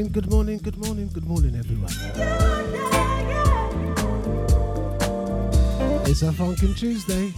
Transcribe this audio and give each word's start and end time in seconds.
morning, 0.00 0.12
good 0.12 0.30
morning, 0.30 0.58
good 0.58 0.78
morning, 0.78 1.10
good 1.12 1.26
morning, 1.26 1.56
everyone. 1.56 1.90
It's 6.06 6.22
a 6.22 6.32
funkin' 6.32 6.74
Tuesday. 6.74 7.34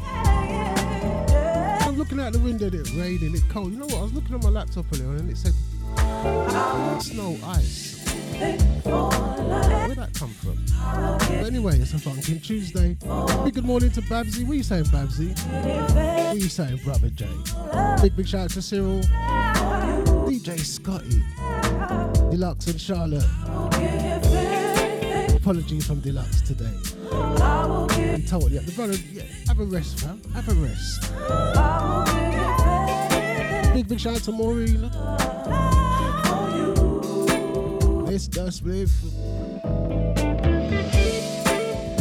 I'm 1.84 1.96
looking 1.98 2.20
out 2.20 2.32
the 2.32 2.38
window, 2.38 2.66
it's 2.72 2.92
raining, 2.92 3.34
it's 3.34 3.42
cold. 3.44 3.72
You 3.72 3.78
know 3.78 3.86
what? 3.86 3.96
I 3.96 4.02
was 4.02 4.12
looking 4.12 4.36
at 4.36 4.44
my 4.44 4.50
laptop 4.50 4.84
earlier 4.94 5.16
and 5.16 5.28
it 5.28 5.38
said 5.38 5.54
snow, 7.02 7.36
ice. 7.46 7.98
Where'd 8.84 9.98
that 9.98 10.10
come 10.14 10.30
from? 10.30 10.64
But 11.18 11.46
anyway, 11.46 11.80
it's 11.80 11.94
a 11.94 11.96
funkin' 11.96 12.44
Tuesday. 12.44 12.96
Big 13.44 13.54
good 13.54 13.64
morning 13.64 13.90
to 13.90 14.02
Babsy. 14.02 14.44
What 14.44 14.52
are 14.52 14.56
you 14.56 14.62
saying, 14.62 14.84
Babsy? 14.84 15.34
What 15.34 15.66
are 15.66 16.34
you 16.36 16.48
saying, 16.48 16.76
Brother 16.84 17.08
Jay? 17.10 17.26
Big, 18.00 18.14
big 18.14 18.28
shout 18.28 18.42
out 18.42 18.50
to 18.50 18.62
Cyril. 18.62 19.00
DJ 20.28 20.60
Scotty. 20.60 21.22
Deluxe 22.32 22.66
and 22.68 22.80
Charlotte. 22.80 23.26
Apologies 25.36 25.86
from 25.86 26.00
Deluxe 26.00 26.40
today. 26.40 26.72
He 28.16 28.22
told 28.22 28.50
you, 28.50 28.60
the 28.60 28.72
brother, 28.74 28.94
yeah, 29.12 29.24
have 29.48 29.60
a 29.60 29.64
rest, 29.64 30.00
fam. 30.00 30.18
Have 30.32 30.48
a 30.48 30.54
rest. 30.54 31.12
Big, 33.74 33.86
big 33.86 34.00
shout 34.00 34.16
out 34.16 34.22
to 34.22 34.32
Maureen. 34.32 34.90
It's 38.08 38.28
the 38.28 38.50
split. 38.50 38.88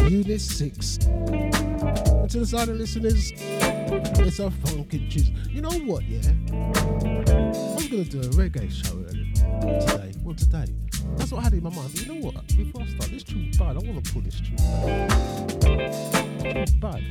Unit 0.10 0.40
6. 0.40 0.98
And 1.08 2.30
to 2.30 2.40
the 2.40 2.46
silent 2.46 2.80
listeners, 2.80 3.34
it's 3.36 4.40
a 4.40 4.50
funky 4.50 5.10
cheese. 5.10 5.30
You 5.50 5.62
know 5.62 5.78
what, 5.80 6.06
yeah? 6.06 6.22
I'm 6.54 7.90
to 7.90 8.06
do 8.06 8.22
a 8.22 8.32
reggae 8.32 8.72
show 8.72 8.96
today. 9.62 10.14
Well, 10.24 10.36
today. 10.36 10.66
That's 11.18 11.32
what 11.32 11.40
I 11.40 11.44
had 11.44 11.54
in 11.54 11.64
my 11.64 11.70
mind. 11.70 11.92
But 11.92 12.06
you 12.06 12.14
know 12.14 12.22
what? 12.28 12.48
Before 12.58 12.82
I 12.82 12.86
start, 12.88 13.12
this 13.12 13.24
tune's 13.24 13.58
bad. 13.58 13.78
I 13.78 13.80
want 13.80 14.04
to 14.04 14.14
pull 14.14 14.22
this 14.22 14.42
tune 14.42 14.56
back. 16.80 16.80
Bad. 16.80 17.02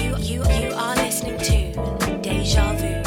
You, 0.00 0.16
you, 0.18 0.44
you 0.44 0.74
are 0.74 0.96
listening 0.96 1.38
to 1.38 2.18
Deja 2.22 2.72
Vu 2.74 3.05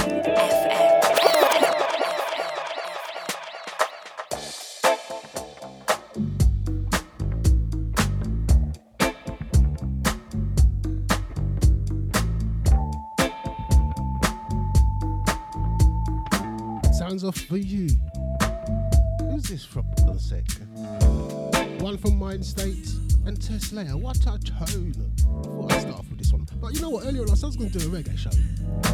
Mind 22.39 22.47
State 22.47 22.87
and 23.25 23.35
Tess. 23.41 23.73
What 23.73 24.15
a 24.15 24.19
tone. 24.21 24.39
I 24.61 24.65
thought 24.65 25.73
I'd 25.73 25.81
start 25.81 25.95
off 25.95 26.09
with 26.09 26.19
this 26.19 26.31
one. 26.31 26.47
But 26.61 26.73
you 26.73 26.79
know 26.79 26.89
what? 26.89 27.05
Earlier 27.05 27.23
on, 27.23 27.27
I 27.27 27.31
was 27.31 27.57
going 27.57 27.69
to 27.69 27.77
do 27.77 27.85
a 27.85 27.89
reggae 27.91 28.17
show. 28.17 28.29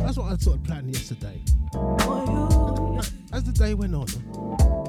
That's 0.01 0.17
what 0.17 0.31
I 0.31 0.37
sort 0.37 0.57
of 0.57 0.63
planned 0.63 0.91
yesterday. 0.91 1.39
As 3.33 3.43
the 3.43 3.51
day 3.53 3.75
went 3.75 3.93
on, 3.93 4.07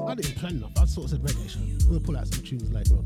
I 0.09 0.15
didn't 0.15 0.37
plan 0.37 0.55
enough. 0.55 0.71
I 0.75 0.85
sort 0.85 1.05
of 1.05 1.11
said 1.11 1.21
reggae 1.21 1.47
show. 1.47 1.59
I'm 1.59 1.77
going 1.77 1.99
to 1.99 2.05
pull 2.07 2.17
out 2.17 2.27
some 2.27 2.41
tunes 2.43 2.71
later 2.71 2.95
on. 2.95 3.05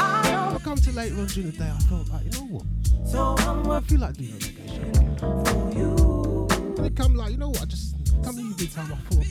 I 0.00 0.58
come 0.64 0.78
to 0.78 0.92
later 0.92 1.18
on 1.18 1.26
during 1.26 1.50
the 1.50 1.58
day, 1.58 1.70
I 1.70 1.78
felt 1.80 2.08
like, 2.08 2.24
you 2.24 2.30
know 2.40 2.46
what? 2.46 2.64
So 3.06 3.34
I 3.38 3.80
feel 3.80 4.00
like 4.00 4.16
doing 4.16 4.30
a 4.30 4.36
reggae 4.36 4.68
show. 5.74 6.48
And 6.78 6.86
it 6.86 6.96
come 6.96 7.14
like, 7.14 7.32
you 7.32 7.36
know 7.36 7.50
what? 7.50 7.60
I 7.60 7.66
just 7.66 7.94
come 8.24 8.36
to 8.36 8.40
evening 8.40 8.68
time. 8.68 8.90
I 8.90 8.96
thought, 9.10 9.26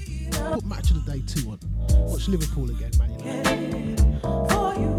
put 0.54 0.66
match 0.68 0.92
of 0.92 1.04
the 1.04 1.14
day 1.14 1.24
two 1.26 1.50
on. 1.50 1.60
Watch 2.06 2.28
Liverpool 2.28 2.70
again, 2.70 2.92
man. 3.00 3.10
You 3.26 3.42
know? 3.72 4.99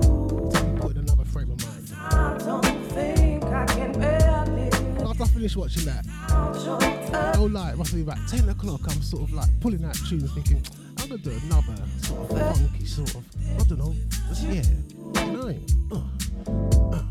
After 5.41 5.47
I 5.47 5.53
finish 5.55 5.57
watching 5.57 5.85
that, 5.87 7.37
oh 7.39 7.45
like 7.45 7.79
roughly 7.79 8.03
about 8.03 8.19
ten 8.29 8.47
o'clock, 8.51 8.83
I'm 8.87 9.01
sort 9.01 9.23
of 9.23 9.33
like 9.33 9.49
pulling 9.61 9.83
out 9.87 9.95
tunes, 9.95 10.31
thinking 10.35 10.63
I'm 10.99 11.09
gonna 11.09 11.23
do 11.23 11.31
another 11.31 11.77
sort 12.03 12.31
of 12.31 12.57
funky 12.59 12.85
sort 12.85 13.15
of. 13.15 13.25
I 13.59 13.65
don't 13.65 13.79
know. 13.79 13.95
Just, 14.29 14.43
yeah, 14.43 14.63
you 15.25 15.33
know. 15.33 15.49
Uh, 15.91 15.97
uh. 16.93 17.05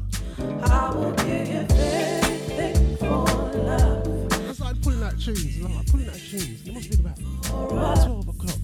I 4.48 4.54
started 4.54 4.84
pulling 4.84 5.04
out 5.04 5.20
tunes, 5.20 5.56
and 5.56 5.66
I'm 5.66 5.76
like 5.76 5.88
pulling 5.88 6.10
out 6.10 6.16
tunes. 6.16 6.68
It 6.68 6.74
must 6.74 6.92
be 6.92 7.00
about 7.00 7.18
twelve 7.96 8.28
o'clock. 8.28 8.60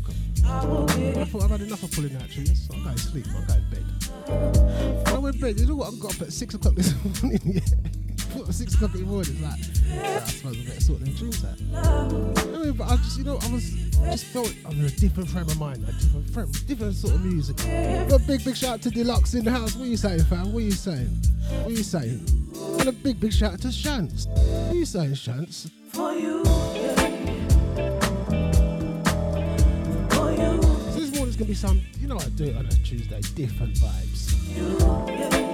I 0.46 1.26
thought 1.26 1.44
I've 1.44 1.50
had 1.50 1.62
enough 1.62 1.82
of 1.82 1.92
pulling 1.92 2.16
out 2.18 2.30
tunes. 2.30 2.68
So 2.68 2.76
I'm 2.76 2.84
going 2.84 2.96
to 2.96 3.02
sleep. 3.02 3.26
I'm 3.36 3.48
going 3.48 3.64
to 3.64 3.76
bed. 3.76 5.08
I 5.08 5.18
went 5.18 5.36
to 5.38 5.42
bed, 5.42 5.60
you 5.60 5.66
know 5.66 5.76
what? 5.78 5.92
I 5.92 5.98
got 5.98 6.16
up 6.16 6.22
at 6.22 6.34
six 6.34 6.54
o'clock 6.54 6.76
this 6.76 6.94
morning. 7.24 7.40
Yeah. 7.44 7.62
Put 8.36 8.50
at 8.50 8.54
six 8.54 8.74
o'clock 8.76 8.94
in 8.96 9.02
the 9.02 9.08
morning. 9.08 9.32
It's 9.32 9.42
like, 9.42 9.60
yeah, 9.88 10.22
I 10.22 10.28
suppose 10.28 10.60
I 10.60 10.64
better 10.66 10.82
sort 10.82 11.00
them 11.00 11.16
tunes 11.16 11.46
out. 11.46 11.58
I 11.74 12.58
mean, 12.58 12.74
but 12.74 12.88
I 12.90 12.98
just, 12.98 13.18
you 13.18 13.24
know, 13.24 13.40
I 13.42 13.52
was 13.52 13.74
I 14.04 14.12
just 14.12 14.26
felt 14.26 14.54
under 14.66 14.86
a 14.86 14.90
different 14.90 15.30
frame 15.30 15.48
of 15.48 15.58
mind, 15.58 15.88
a 15.88 15.92
different 15.94 16.30
frame, 16.32 16.52
different 16.68 16.96
sort 16.96 17.16
of 17.16 17.24
music. 17.24 17.56
But 18.10 18.28
big, 18.28 18.44
big 18.44 18.58
shout 18.58 18.74
out 18.74 18.82
to 18.82 18.90
Deluxe 18.90 19.36
in 19.36 19.46
the 19.46 19.52
house. 19.52 19.76
What 19.76 19.86
are 19.86 19.88
you 19.88 19.96
saying, 19.96 20.24
fam? 20.26 20.52
What 20.52 20.60
are 20.60 20.66
you 20.66 20.72
saying? 20.72 21.08
What 21.08 21.68
are 21.68 21.72
you 21.72 21.84
saying? 21.84 22.26
And 22.80 22.90
a 22.90 22.92
big, 22.92 23.20
big 23.22 23.32
shout 23.32 23.54
out 23.54 23.62
to 23.62 23.70
Shants. 23.70 24.28
What 24.28 24.72
are 24.72 24.76
you 24.76 24.86
saying, 24.86 25.12
Shants? 25.12 25.70
So 30.92 31.00
this 31.00 31.16
morning's 31.16 31.38
gonna 31.38 31.48
be 31.48 31.54
some, 31.54 31.82
you 32.00 32.08
know, 32.10 32.18
I 32.18 32.26
do 32.36 32.44
it 32.46 32.58
on 32.58 32.66
a 32.66 32.70
Tuesday, 32.70 33.22
different 33.34 33.76
vibes. 33.76 34.34
I 34.82 35.45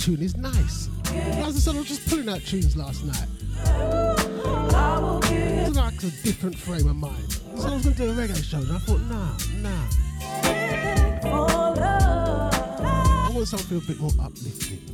tune 0.00 0.22
is 0.22 0.36
nice. 0.36 0.88
As 1.12 1.56
I 1.56 1.58
said, 1.58 1.74
I 1.74 1.78
was 1.80 1.88
just 1.88 2.08
pulling 2.08 2.30
out 2.30 2.40
tunes 2.40 2.74
last 2.74 3.04
night. 3.04 3.28
So 3.66 5.72
now 5.72 5.88
it's 5.88 6.04
a 6.04 6.10
different 6.22 6.56
frame 6.56 6.88
of 6.88 6.96
mind. 6.96 7.38
So 7.56 7.68
I 7.68 7.74
was 7.74 7.82
going 7.84 7.94
to 7.94 8.02
do 8.02 8.10
a 8.10 8.14
reggae 8.14 8.42
show, 8.42 8.56
and 8.58 8.72
I 8.72 8.78
thought, 8.78 9.02
nah, 9.02 9.36
nah. 9.60 9.84
I 13.26 13.30
want 13.34 13.46
something 13.46 13.76
a 13.76 13.80
bit 13.80 14.00
more 14.00 14.10
uplifting. 14.22 14.89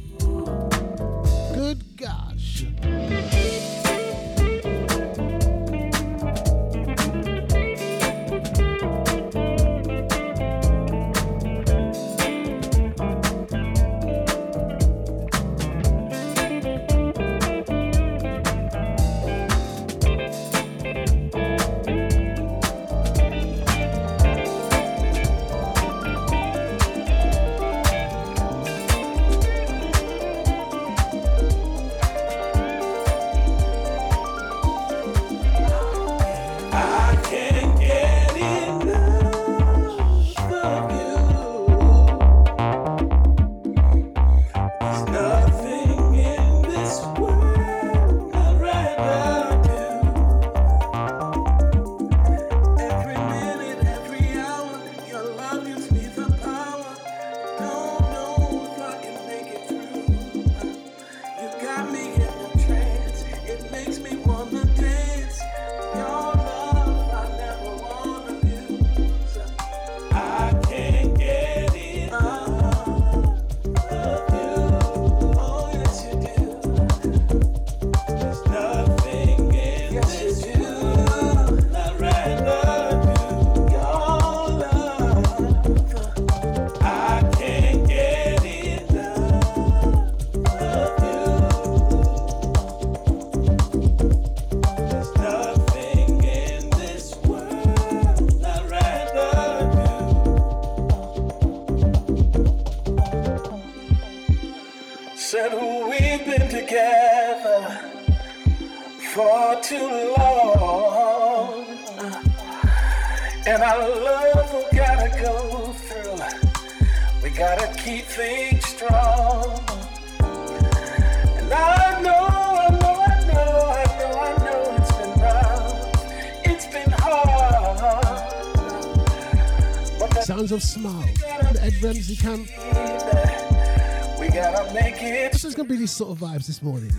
Really, 135.68 135.86
sort 135.88 136.12
of 136.12 136.18
vibes 136.18 136.46
this 136.46 136.62
morning. 136.62 136.92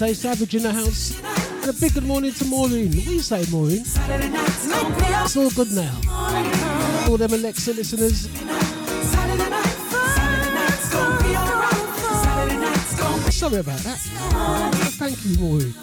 Shantae 0.00 0.16
Savage 0.16 0.54
in 0.54 0.62
the 0.62 0.72
house. 0.72 1.20
And 1.60 1.68
a 1.68 1.72
big 1.74 1.92
good 1.92 2.06
morning 2.06 2.32
to 2.32 2.46
Maureen. 2.46 2.90
What 2.96 3.04
you 3.04 3.20
say, 3.20 3.44
Maureen? 3.50 3.82
It's 3.84 5.36
all 5.36 5.50
good 5.50 5.70
now. 5.72 5.94
All 7.06 7.18
them 7.18 7.34
Alexa 7.34 7.74
listeners. 7.74 8.22
Sorry 13.30 13.58
about 13.58 13.80
that. 13.80 13.98
Thank 14.96 15.22
you, 15.26 15.38
Maureen. 15.38 15.74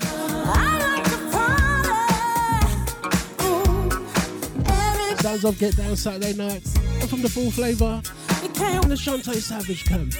Sounds 5.19 5.45
of 5.45 5.59
Get 5.59 5.77
Down 5.77 5.95
Saturday 5.95 6.33
night. 6.33 6.65
And 7.01 7.07
from 7.07 7.21
the 7.21 7.29
full 7.29 7.51
flavour. 7.51 8.01
And 8.41 8.89
the 8.89 8.95
Shantae 8.95 9.35
Savage 9.35 9.85
camp. 9.85 10.15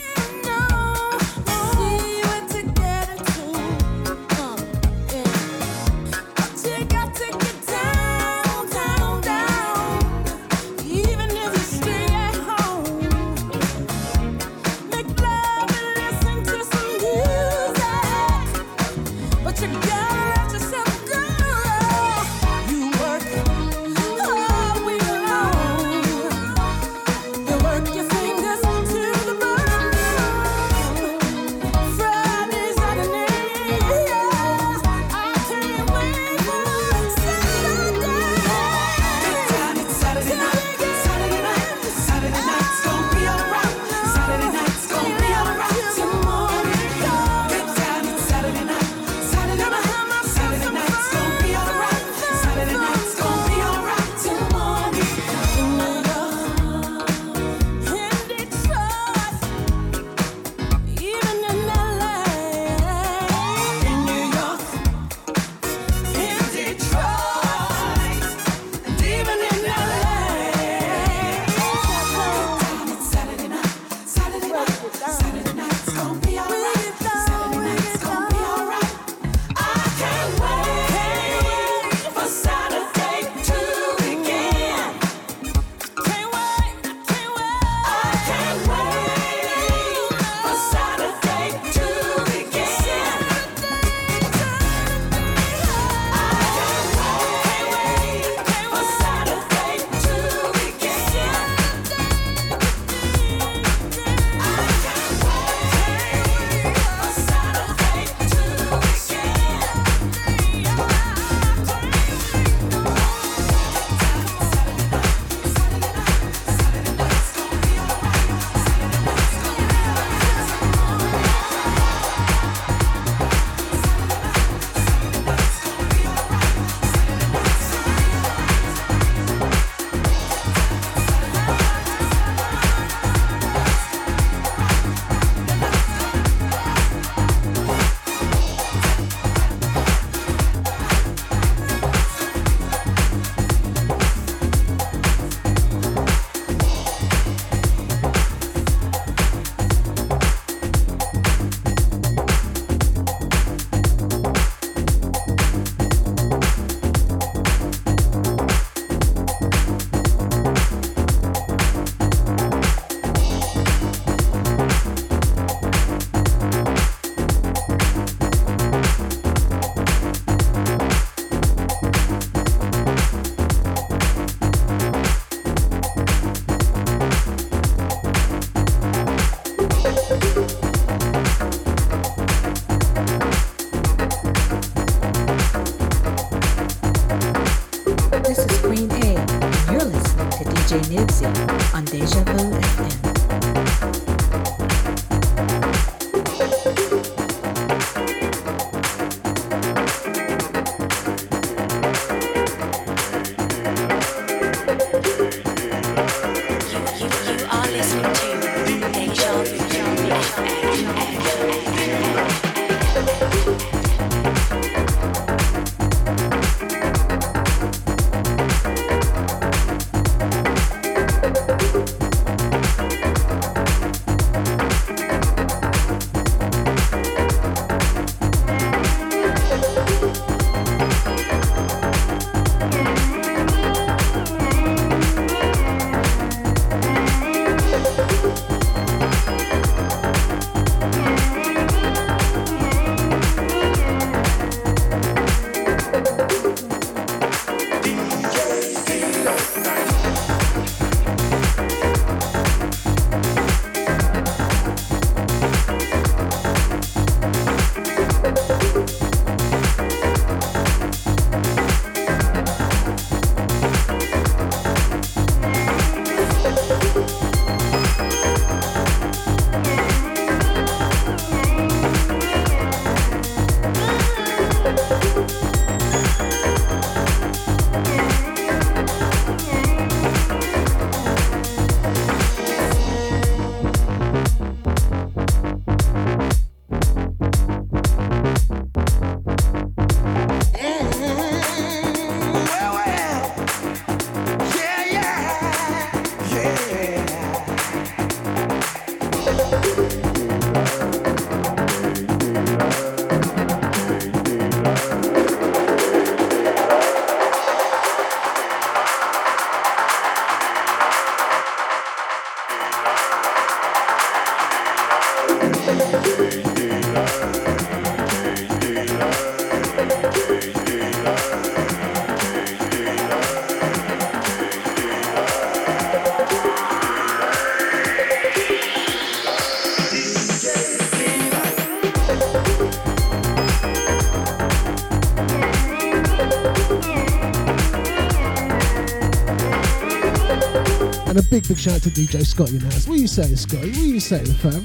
Big, 341.42 341.50
big 341.50 341.60
shout 341.60 341.76
out 341.76 341.84
to 341.84 341.90
DJ 341.92 342.26
Scotty 342.26 342.56
in 342.56 342.60
the 342.60 342.66
house. 342.66 342.88
What 342.88 342.98
you 342.98 343.08
saying, 343.08 343.36
Scotty? 343.36 343.70
What 343.70 343.78
are 343.78 343.86
you 343.86 344.00
saying, 344.00 344.26
fam? 344.26 344.64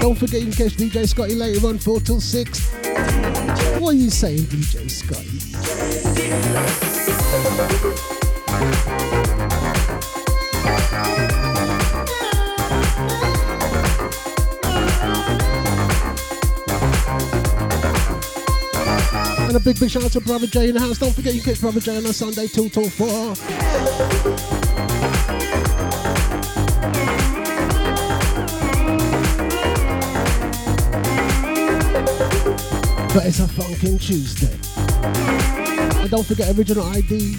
Don't 0.00 0.18
forget 0.18 0.40
you 0.40 0.50
can 0.50 0.66
catch 0.66 0.76
DJ 0.76 1.06
Scotty 1.06 1.36
later 1.36 1.64
on, 1.68 1.78
4 1.78 2.00
till 2.00 2.20
6. 2.20 2.72
What 3.78 3.90
are 3.90 3.92
you 3.92 4.10
saying, 4.10 4.40
DJ 4.40 4.90
Scotty? 4.90 5.38
And 19.46 19.56
a 19.56 19.60
big, 19.60 19.78
big 19.78 19.90
shout 19.90 20.04
out 20.04 20.10
to 20.12 20.20
Brother 20.20 20.48
Jay 20.48 20.70
in 20.70 20.74
the 20.74 20.80
house. 20.80 20.98
Don't 20.98 21.14
forget 21.14 21.34
you 21.34 21.42
catch 21.42 21.60
Brother 21.60 21.78
Jay 21.78 21.96
on 21.96 22.06
a 22.06 22.12
Sunday, 22.12 22.48
2 22.48 22.68
till 22.68 22.90
4. 22.90 24.69
But 33.12 33.26
it's 33.26 33.40
a 33.40 33.46
funkin' 33.46 34.00
Tuesday. 34.00 34.56
And 36.00 36.10
don't 36.10 36.24
forget 36.24 36.56
original 36.56 36.84
ID, 36.86 37.34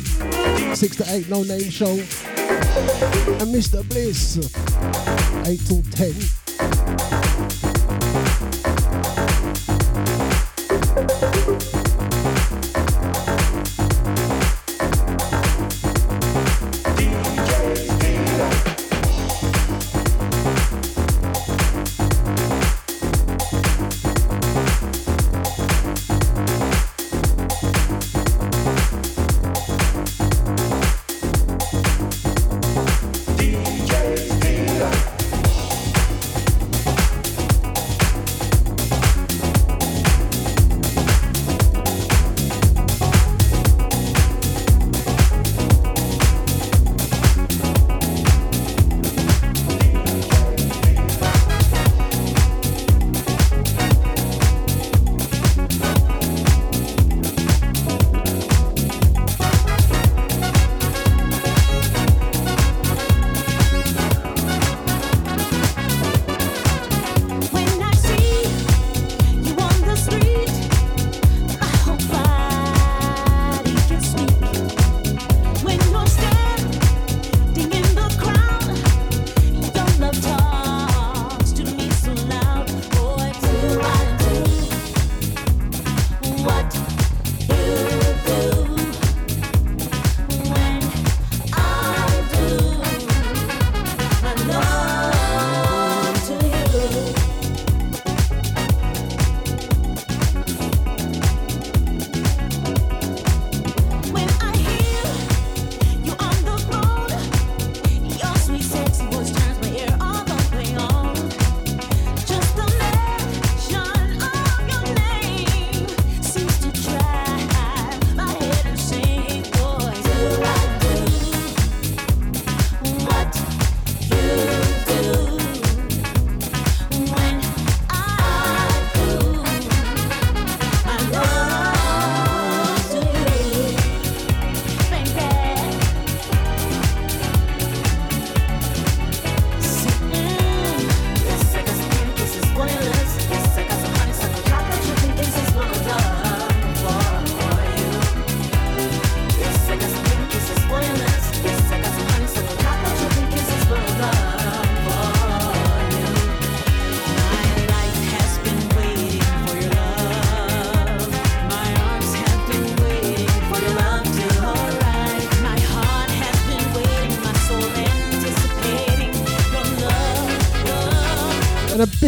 6 0.76 0.96
to 0.98 1.06
8, 1.08 1.30
no 1.30 1.44
name 1.44 1.70
show. 1.70 1.92
And 1.92 3.56
Mr. 3.56 3.88
Bliss, 3.88 4.38
8 5.48 5.60
till 5.66 5.82
10. 5.92 6.41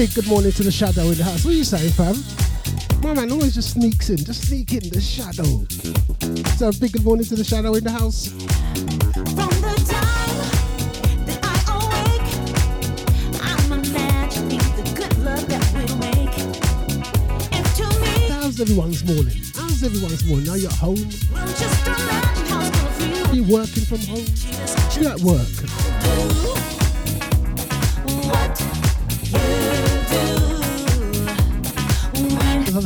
Big 0.08 0.16
good 0.16 0.28
morning 0.28 0.52
to 0.52 0.64
the 0.64 0.72
shadow 0.72 1.04
in 1.04 1.14
the 1.14 1.24
house. 1.24 1.46
What 1.46 1.54
are 1.54 1.58
you 1.58 1.64
saying, 1.64 1.92
fam? 1.92 2.16
My 3.04 3.14
man 3.14 3.32
always 3.32 3.54
just 3.56 3.72
sneaks 3.72 4.10
in, 4.10 4.18
just 4.18 4.50
sneak 4.50 4.74
in 4.74 4.90
the 4.90 5.00
shadow. 5.00 5.64
So 6.58 6.74
big 6.78 6.92
good 6.92 7.06
morning 7.06 7.24
to 7.28 7.38
the 7.38 7.44
shadow 7.46 7.76
in 7.76 7.86
the 7.86 7.92
house. 7.92 8.28
From 8.28 9.54
the 9.64 9.76
time 9.88 10.44
that 11.24 11.40
I 11.42 11.56
awake, 11.80 12.28
I'm 13.42 13.72
imagining 13.72 14.60
the 14.76 14.92
good 14.94 15.18
love 15.20 15.48
that 15.48 15.64
we'll 15.72 15.96
make. 15.96 16.36
If 17.54 17.76
to 17.78 17.88
me, 18.02 18.28
How's 18.28 18.60
everyone's 18.60 19.06
morning? 19.06 19.40
How's 19.56 19.84
everyone's 19.84 20.26
morning? 20.26 20.50
Are 20.50 20.58
you 20.58 20.68
at 20.68 20.74
home? 20.74 20.96
we'll 20.96 21.48
just 21.56 21.88
imagine 21.88 22.46
how 22.48 22.60
it's 22.60 22.72
gonna 22.78 22.92
feel. 23.00 23.28
Are 23.28 23.36
you 23.36 23.44
working 23.46 23.86
from 23.86 24.00
home? 24.00 24.26
Just 24.36 25.00
You 25.00 25.08
at 25.08 25.20
work? 25.22 26.83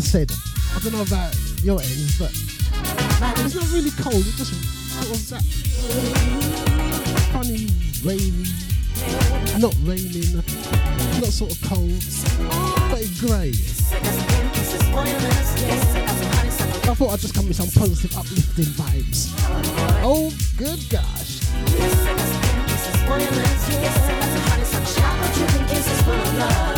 Said, 0.08 0.32
I 0.74 0.80
don't 0.80 0.94
know 0.94 1.02
about 1.02 1.36
your 1.64 1.82
end, 1.82 2.16
but 2.18 2.32
it's 2.32 3.56
not 3.56 3.68
really 3.74 3.92
cold. 4.00 4.24
It's 4.26 4.38
just 4.38 4.54
sort 5.04 5.18
of 5.18 5.30
that 5.32 5.44
funny, 7.34 7.68
rainy, 8.06 8.48
not 9.60 9.76
raining, 9.84 10.38
not 11.20 11.28
sort 11.28 11.52
of 11.52 11.62
cold, 11.68 12.00
but 12.90 13.02
it's 13.02 13.20
grey. 13.20 13.52
I 16.90 16.94
thought 16.96 17.12
I'd 17.12 17.20
just 17.20 17.36
come 17.36 17.48
with 17.50 17.58
some 17.58 17.68
positive, 17.78 18.18
uplifting 18.18 18.72
vibes. 18.80 19.28
Oh, 20.04 20.32
good 20.58 20.90
gosh. 20.90 21.42
I 26.40 26.77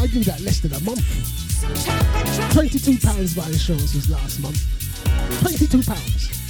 I 0.00 0.08
do 0.08 0.24
that 0.24 0.40
less 0.40 0.58
than 0.58 0.72
a 0.72 0.80
month. 0.80 1.06
£22 2.50 3.36
my 3.36 3.46
insurance 3.46 3.94
was 3.94 4.10
last 4.10 4.40
month. 4.40 4.58
£22. 5.44 6.43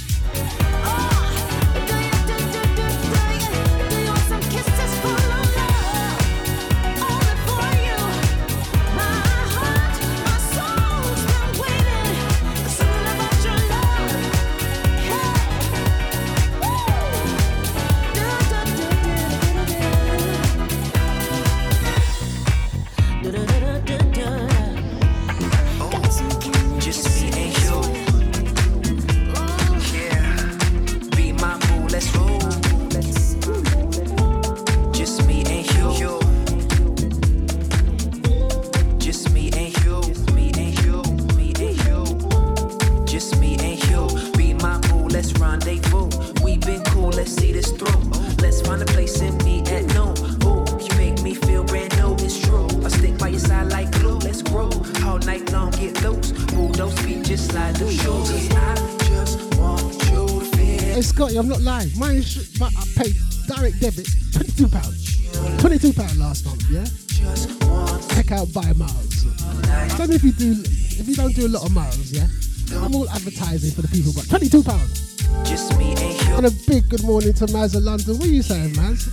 Advertising 73.25 73.71
for 73.71 73.81
the 73.81 73.87
people, 73.87 74.11
but 74.13 74.29
twenty-two 74.29 74.61
pounds. 74.61 75.17
just 75.43 75.75
me 75.77 75.91
and 75.91 76.27
you. 76.27 76.35
And 76.35 76.45
a 76.45 76.51
big 76.67 76.87
good 76.89 77.03
morning 77.03 77.33
to 77.33 77.45
Maz 77.47 77.75
of 77.75 77.83
London. 77.83 78.17
What 78.17 78.27
are 78.27 78.31
you 78.31 78.43
saying, 78.43 78.73
Maz? 78.73 79.09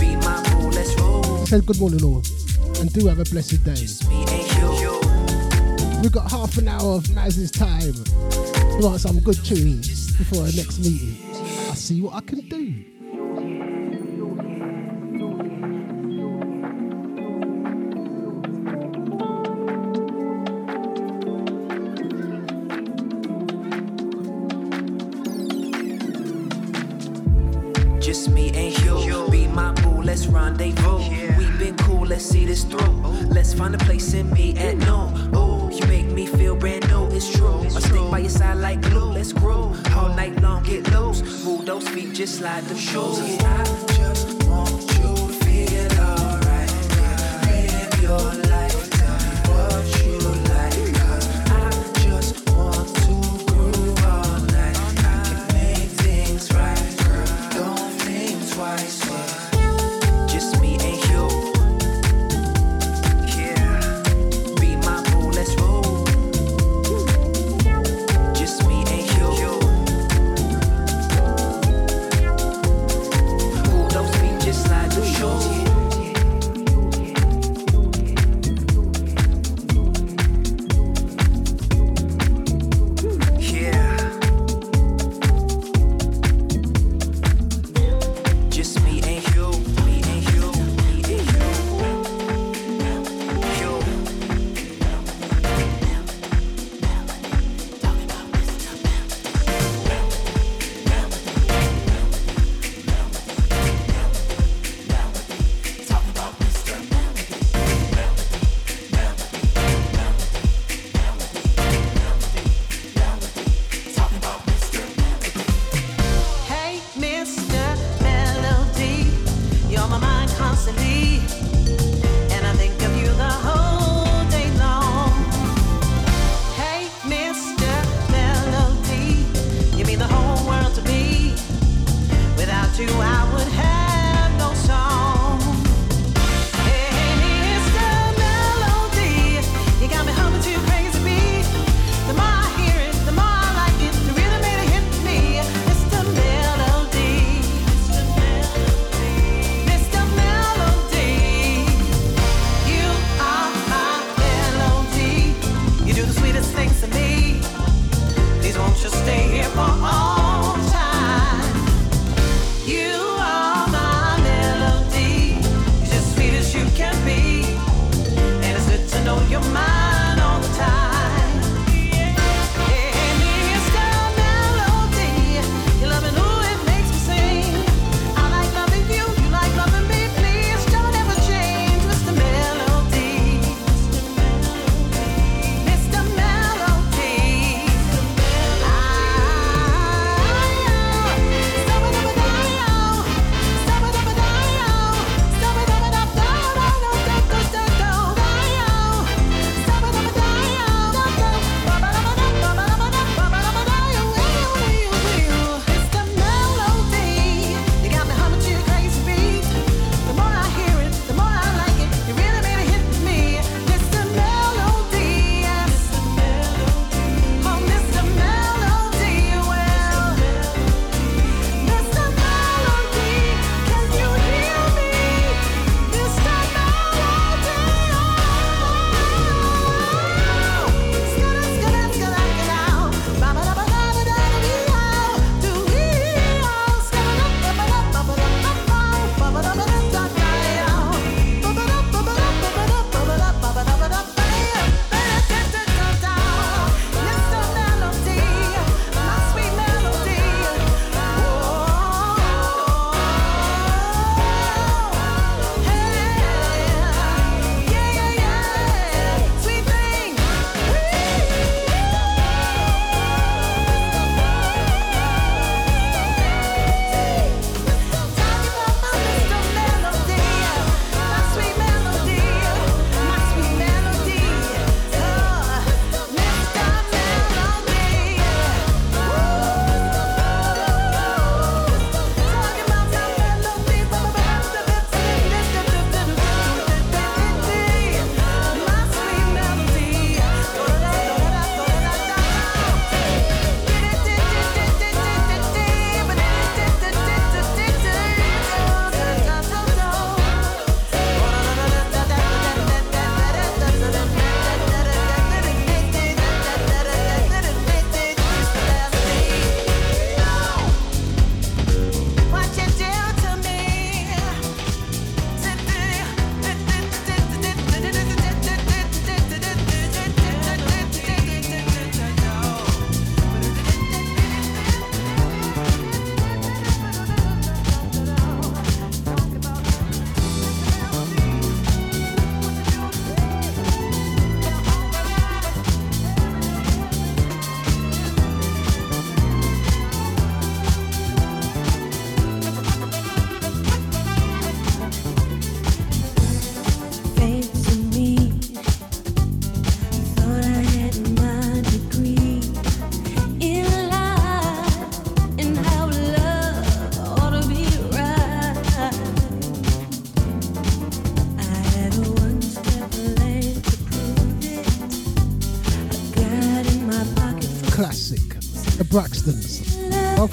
Be 0.00 0.16
my 0.16 0.42
boo, 0.50 0.70
let's 0.70 0.98
roll. 1.00 1.46
Said 1.46 1.64
good 1.64 1.78
morning 1.78 2.02
all, 2.02 2.22
and 2.80 2.92
do 2.92 3.06
have 3.06 3.20
a 3.20 3.24
blessed 3.24 3.62
day. 3.62 3.74
Just 3.74 4.08
me 4.08 4.24
and 4.28 4.80
you. 4.80 5.00
We've 6.02 6.12
got 6.12 6.30
half 6.30 6.56
an 6.58 6.68
hour 6.68 6.96
of 6.96 7.04
Maz's 7.10 7.50
time. 7.50 7.94
We 8.78 8.84
want 8.84 9.00
some 9.00 9.20
good 9.20 9.42
tunes 9.44 10.16
before 10.16 10.40
our 10.42 10.52
next 10.52 10.80
meeting. 10.80 11.16
I'll 11.68 11.74
see 11.74 12.02
what 12.02 12.14
I 12.14 12.20
can 12.22 12.48
do. 12.48 12.95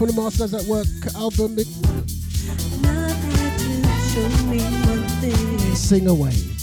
From 0.08 0.16
the 0.16 0.22
Masters 0.22 0.54
at 0.54 0.64
Work 0.66 0.88
album, 1.16 1.58
Sing 5.76 6.08
Away. 6.08 6.63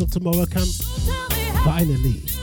Of 0.00 0.10
Tomorrow 0.10 0.46
Camp. 0.46 0.66
Finally. 1.64 2.33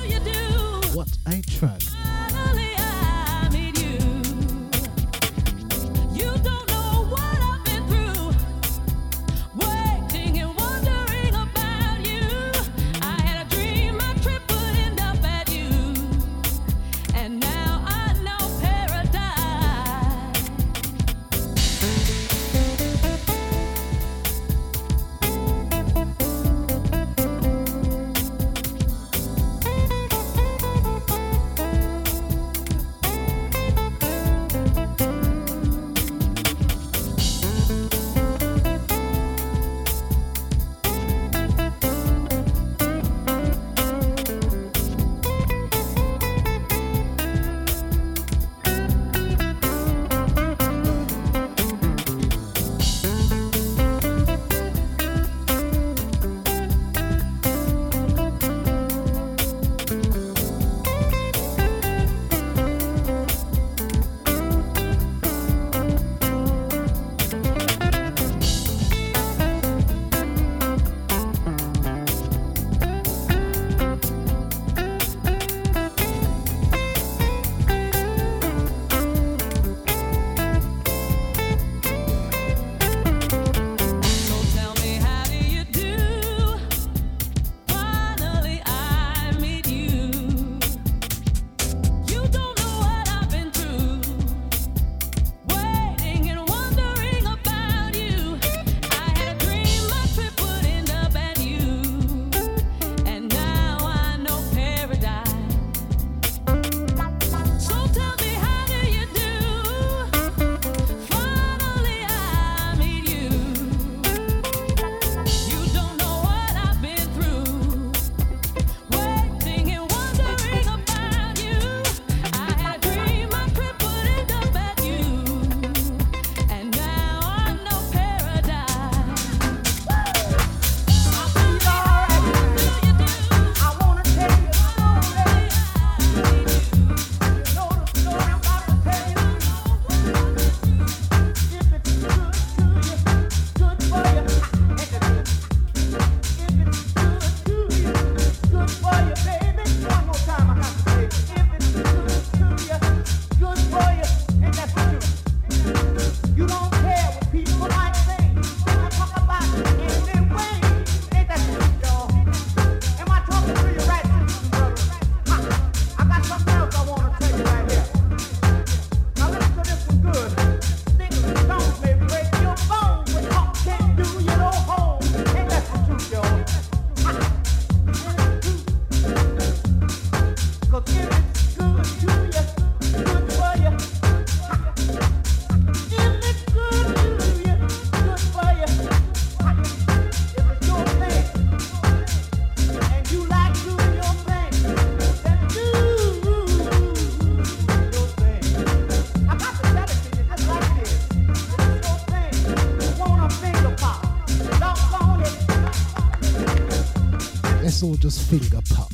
finger 208.19 208.61
pop. 208.73 208.91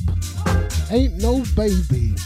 Ain't 0.90 1.16
no 1.16 1.42
baby. 1.56 2.17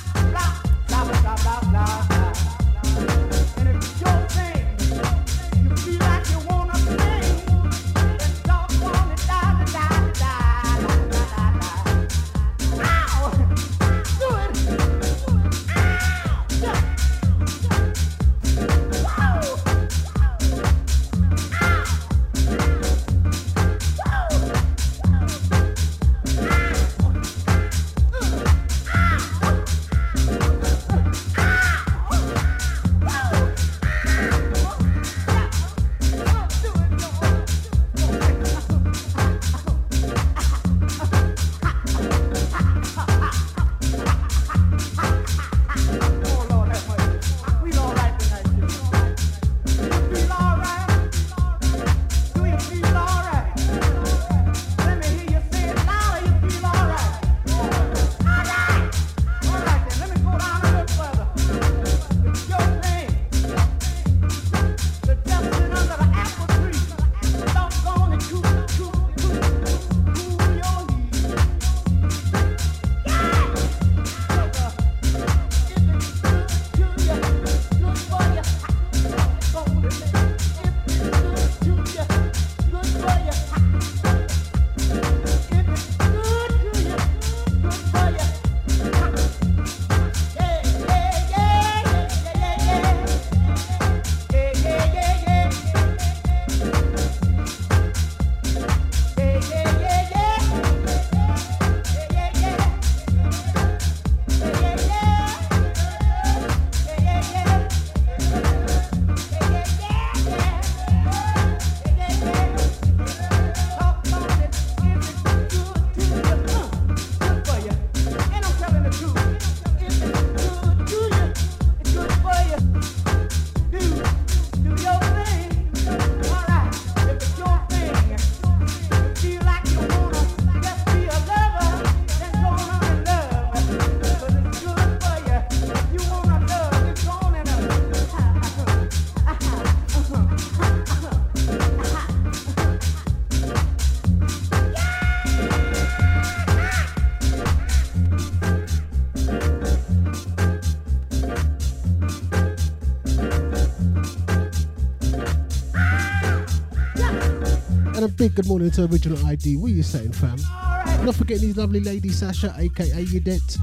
And 158.02 158.10
a 158.10 158.14
big 158.14 158.34
good 158.34 158.48
morning 158.48 158.68
to 158.72 158.84
Original 158.86 159.24
ID. 159.26 159.58
Where 159.58 159.70
you 159.70 159.84
saying, 159.84 160.10
fam? 160.10 160.36
Right. 160.36 161.04
Not 161.04 161.14
forgetting 161.14 161.46
these 161.46 161.56
lovely 161.56 161.78
ladies, 161.78 162.18
Sasha, 162.18 162.52
aka 162.58 163.04
Udette. 163.04 163.58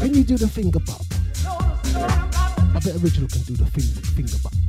Can 0.00 0.14
you 0.14 0.24
do 0.24 0.36
the 0.36 0.48
finger 0.48 0.80
bop? 0.80 1.00
I 2.74 2.80
bet 2.80 2.96
Original 2.96 3.28
can 3.28 3.42
do 3.42 3.54
the 3.54 3.66
finger, 3.66 4.00
finger 4.16 4.36
bop. 4.42 4.63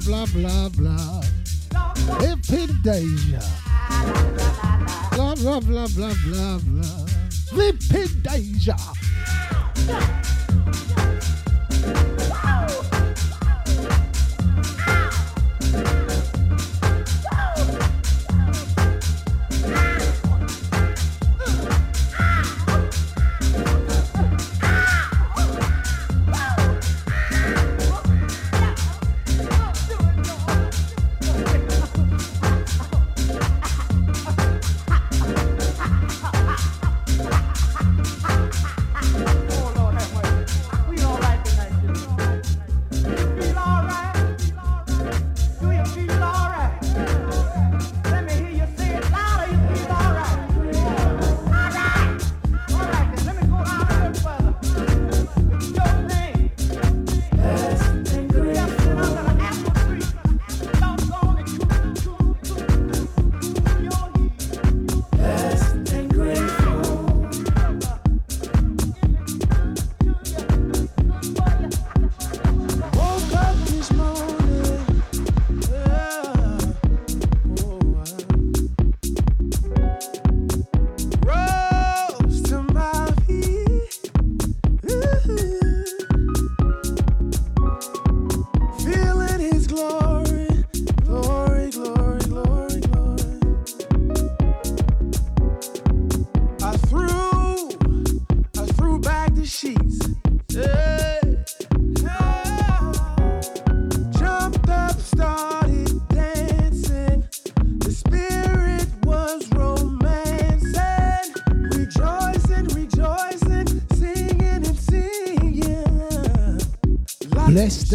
blah 0.00 0.26
blah 0.32 0.71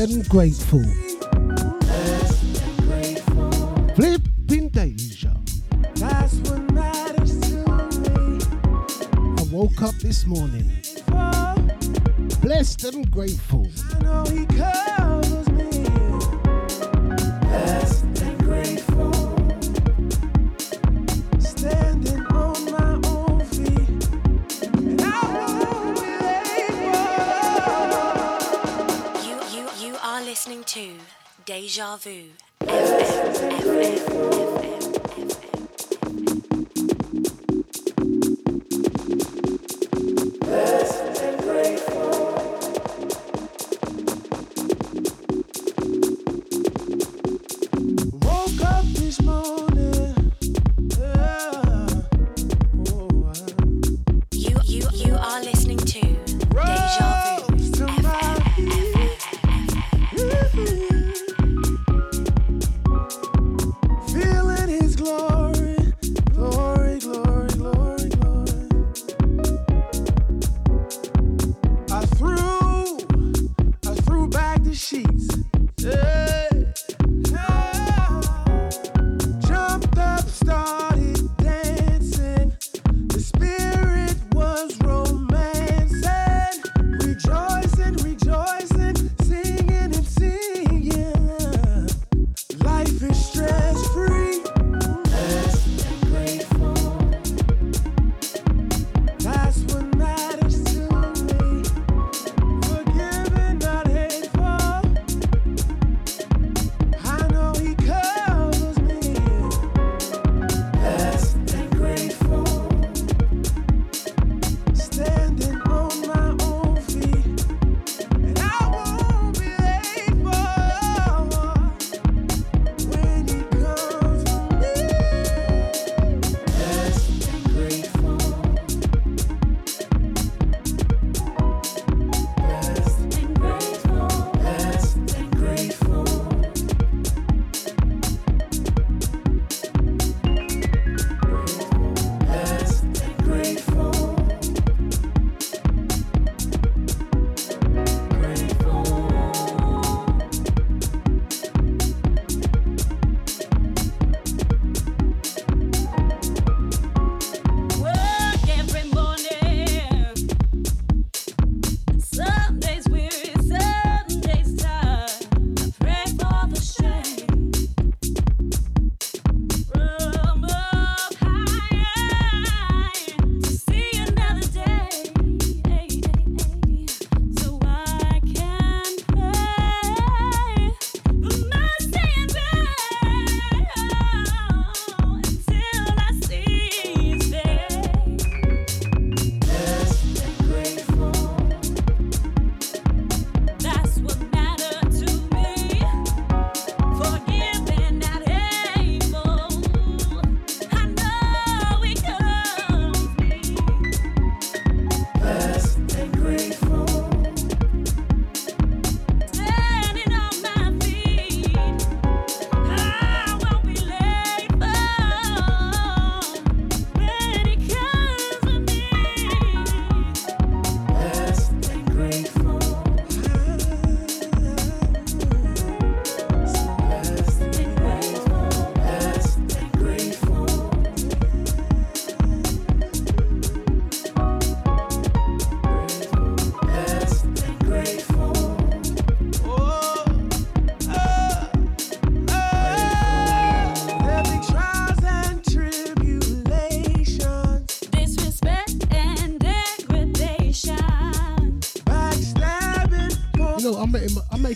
and 0.09 0.29
grateful. 0.29 0.83
Flipping 3.95 4.69
Deja. 4.69 5.33
I 9.37 9.43
woke 9.51 9.81
up 9.81 9.95
this 9.95 10.25
morning 10.25 10.71
blessed 12.41 12.83
and 12.85 13.09
grateful. 13.11 13.56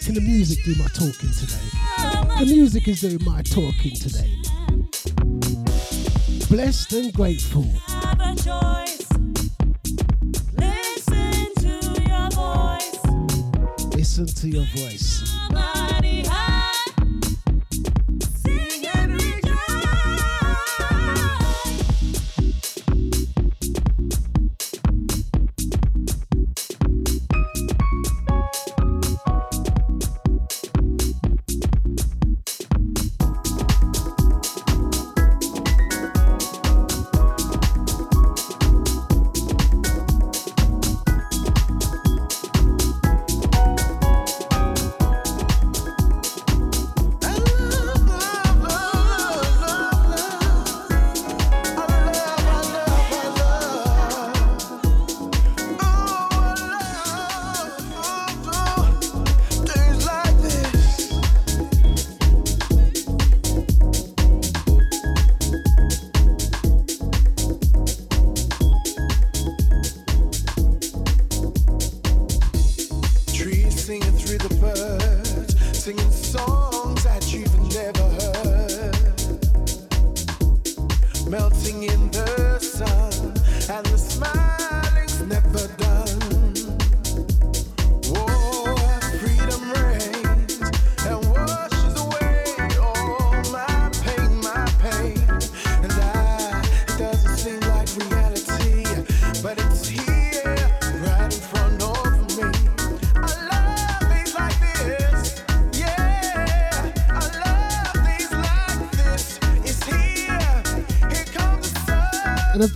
Making, 0.01 0.15
the 0.15 0.21
music 0.21 0.63
do 0.63 0.75
my 0.75 0.87
talking 0.87 1.31
today. 1.31 1.55
The 2.39 2.45
music 2.45 2.87
is 2.87 3.01
doing 3.01 3.19
my 3.25 3.41
talking 3.43 3.95
today. 3.95 4.37
Blessed 6.49 6.93
and 6.93 7.13
grateful. 7.13 7.65
have 7.87 8.19
a 8.19 8.35
choice. 8.35 9.07
Listen 10.57 11.53
to 11.55 12.01
your 12.07 12.29
voice. 12.31 13.95
Listen 13.95 14.27
to 14.27 14.47
your 14.47 14.65
voice. 14.75 15.10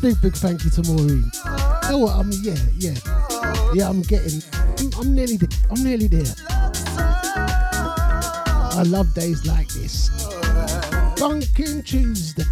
Big, 0.06 0.22
big 0.22 0.36
thank 0.36 0.64
you 0.64 0.70
to 0.70 0.84
Maureen. 0.84 1.32
You 1.34 1.89
know 1.89 1.97
what? 1.97 2.16
I'm 2.16 2.30
yeah, 2.43 2.53
yeah, 2.78 2.93
yeah. 3.74 3.89
I'm 3.89 4.03
getting. 4.03 4.39
I'm, 4.78 4.91
I'm 4.99 5.16
nearly. 5.16 5.38
There. 5.38 5.49
I'm 5.72 5.84
nearly 5.84 6.06
there. 6.06 6.32
I 8.78 8.84
love 8.86 9.12
days 9.16 9.47
like 9.47 9.68
this. 9.70 10.12
Funkin 11.18 11.84
Tuesday. 11.84 12.43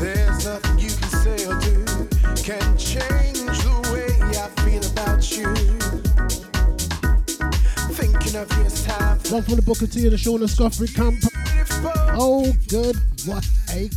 There's 0.00 0.44
nothing 0.44 0.78
you 0.80 0.90
can 0.90 1.08
say 1.24 1.46
or 1.46 1.58
do 1.60 1.84
can 2.44 2.76
change 2.76 3.40
the 3.40 3.72
way 3.90 4.12
I 4.36 4.48
feel 4.60 4.84
about 4.92 5.32
you. 5.34 5.48
Thinking 7.94 8.36
of 8.36 8.52
years 8.58 8.84
time 8.84 9.18
One 9.30 9.42
from 9.42 9.56
the 9.56 9.62
Booker 9.62 9.86
T 9.86 10.02
and 10.02 10.12
the 10.12 10.18
Shauna 10.18 10.46
Scoffrey 10.46 10.94
camp. 10.94 11.24
Oh, 12.18 12.52
good. 12.68 12.96
What 13.24 13.46
a 13.70 13.88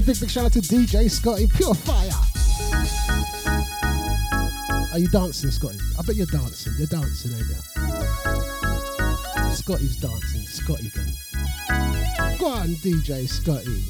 a 0.00 0.06
big, 0.06 0.20
big 0.20 0.30
shout 0.30 0.46
out 0.46 0.52
to 0.52 0.60
DJ 0.60 1.10
Scotty. 1.10 1.46
Pure 1.46 1.74
fire. 1.74 2.10
Are 4.92 4.98
you 4.98 5.08
dancing, 5.08 5.50
Scotty? 5.50 5.78
I 5.98 6.02
bet 6.02 6.16
you're 6.16 6.26
dancing. 6.26 6.72
You're 6.78 6.86
dancing, 6.86 7.32
ain't 7.32 7.46
you? 7.48 7.56
Scotty's 9.52 9.96
dancing. 9.96 10.42
Scotty 10.42 10.90
can. 10.90 11.06
Go 12.38 12.48
on, 12.48 12.68
DJ 12.76 13.28
Scotty. 13.28 13.82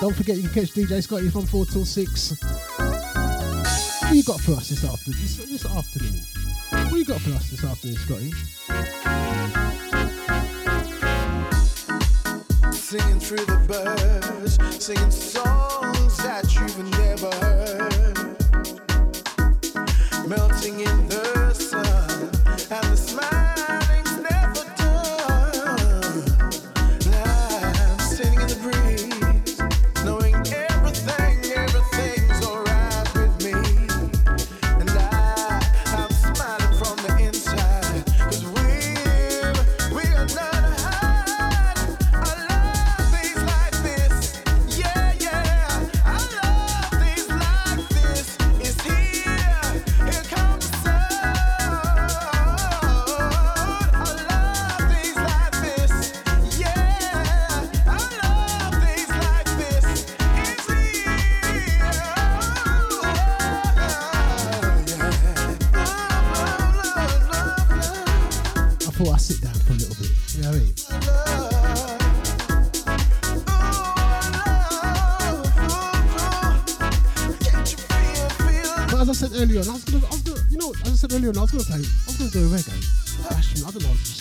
Don't 0.00 0.14
forget 0.14 0.36
you 0.36 0.42
can 0.48 0.52
catch 0.62 0.72
DJ 0.72 1.02
Scotty 1.02 1.30
from 1.30 1.46
4 1.46 1.64
till 1.66 1.84
6. 1.84 2.40
What 4.02 4.14
you 4.14 4.24
got 4.24 4.40
for 4.40 4.52
us 4.52 4.68
this 4.68 4.84
afternoon? 4.84 5.20
This, 5.22 5.36
this 5.36 5.64
afternoon? 5.64 6.20
What 6.90 6.98
you 6.98 7.04
got 7.04 7.20
for 7.20 7.30
us 7.30 7.50
this 7.50 7.64
afternoon, 7.64 7.96
Scotty? 7.96 8.32
Through 13.26 13.38
the 13.38 13.58
birds, 13.66 14.84
singing 14.84 15.10
songs 15.10 15.65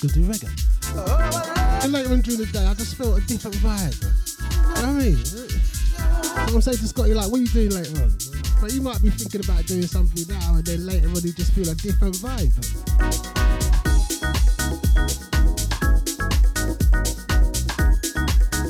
to 0.07 0.13
do 0.13 0.25
reggae. 0.27 1.83
And 1.83 1.91
later 1.91 2.11
on 2.11 2.21
during 2.21 2.39
the 2.39 2.45
day, 2.47 2.65
I 2.65 2.73
just 2.73 2.95
felt 2.95 3.17
a 3.17 3.21
different 3.27 3.57
vibe. 3.57 4.01
You 4.01 4.81
know 4.81 4.93
what 4.93 5.01
I 5.01 5.03
mean? 5.03 5.17
I'm 6.55 6.61
saying 6.61 6.77
to 6.77 6.87
Scotty, 6.87 7.09
you 7.09 7.15
like, 7.15 7.31
what 7.31 7.39
are 7.39 7.41
you 7.41 7.47
doing 7.47 7.71
later 7.71 8.03
on? 8.03 8.11
But 8.61 8.73
you 8.73 8.81
might 8.81 9.01
be 9.01 9.09
thinking 9.09 9.41
about 9.43 9.65
doing 9.65 9.87
something 9.87 10.25
now, 10.27 10.55
and 10.55 10.65
then 10.65 10.85
later 10.85 11.07
on 11.09 11.21
you 11.21 11.33
just 11.33 11.53
feel 11.53 11.69
a 11.69 11.75
different 11.75 12.15
vibe. 12.17 12.53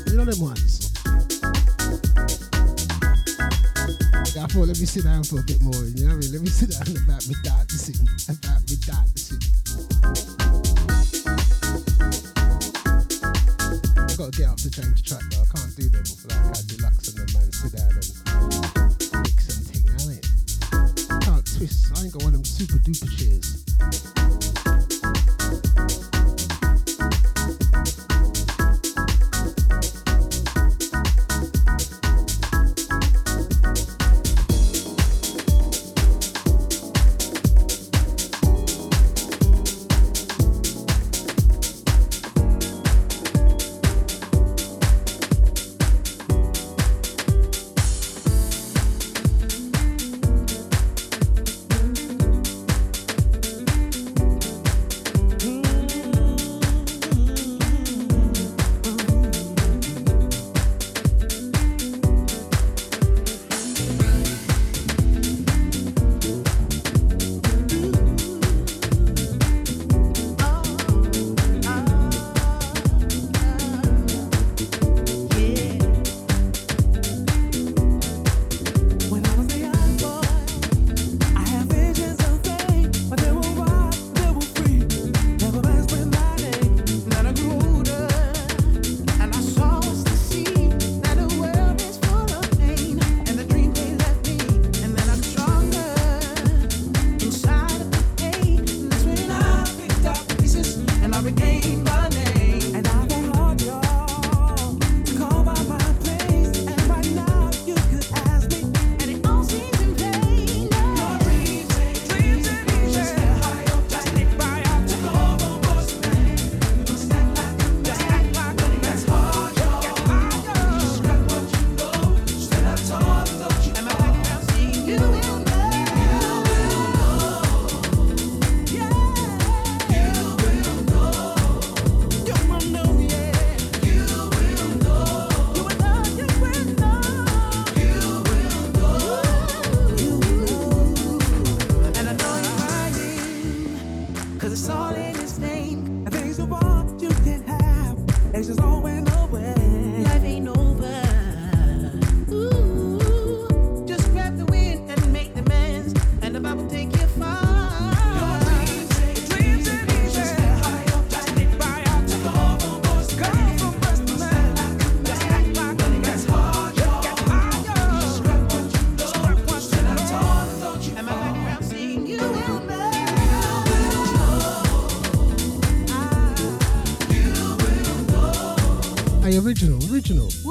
You 0.08 0.18
know 0.18 0.26
them 0.26 0.40
ones. 0.40 0.92
Yeah, 4.36 4.44
I 4.44 4.48
thought 4.48 4.68
let 4.68 4.80
me 4.80 4.86
sit 4.86 5.04
down 5.04 5.24
for 5.24 5.40
a 5.40 5.44
bit 5.44 5.62
more. 5.62 5.74
You 5.74 6.08
know 6.08 6.16
what 6.16 6.26
I 6.26 6.28
mean? 6.28 6.32
Let 6.34 6.42
me 6.42 6.50
sit 6.50 6.72
down 6.72 6.88
in 6.88 6.94
the 6.96 7.02
back. 7.08 7.22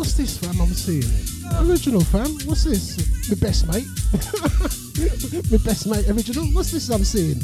what's 0.04 0.16
this, 0.18 0.36
fam? 0.36 0.60
I'm 0.60 0.68
seeing. 0.74 1.02
Original, 1.66 2.02
fam. 2.02 2.28
What's 2.44 2.64
this? 2.64 2.96
The 3.26 3.36
best 3.36 3.66
mate. 3.66 3.88
the 5.48 5.58
best 5.64 5.86
mate 5.86 6.06
original. 6.10 6.44
What's 6.52 6.72
this 6.72 6.90
I'm 6.90 7.04
seeing? 7.04 7.38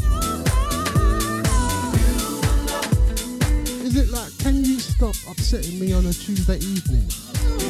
Is 3.82 3.96
it 3.96 4.10
like, 4.10 4.36
can 4.40 4.62
you 4.62 4.78
stop 4.78 5.14
upsetting 5.30 5.80
me 5.80 5.94
on 5.94 6.04
a 6.04 6.12
Tuesday 6.12 6.58
evening? 6.58 7.08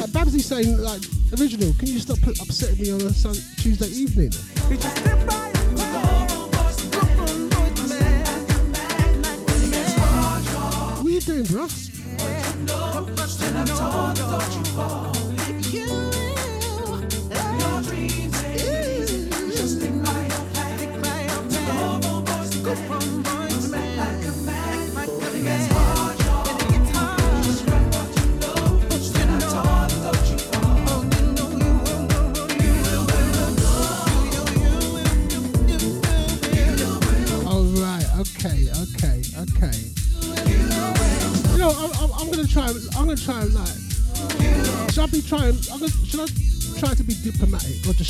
Like 0.01 0.13
Babsy's 0.13 0.47
saying, 0.47 0.77
like, 0.79 1.03
original, 1.39 1.73
can 1.75 1.87
you 1.87 2.01
stop 2.01 2.19
upsetting 2.27 2.83
me 2.83 2.91
on 2.91 3.01
a 3.01 3.13
Tuesday 3.63 3.91
evening? 3.95 4.33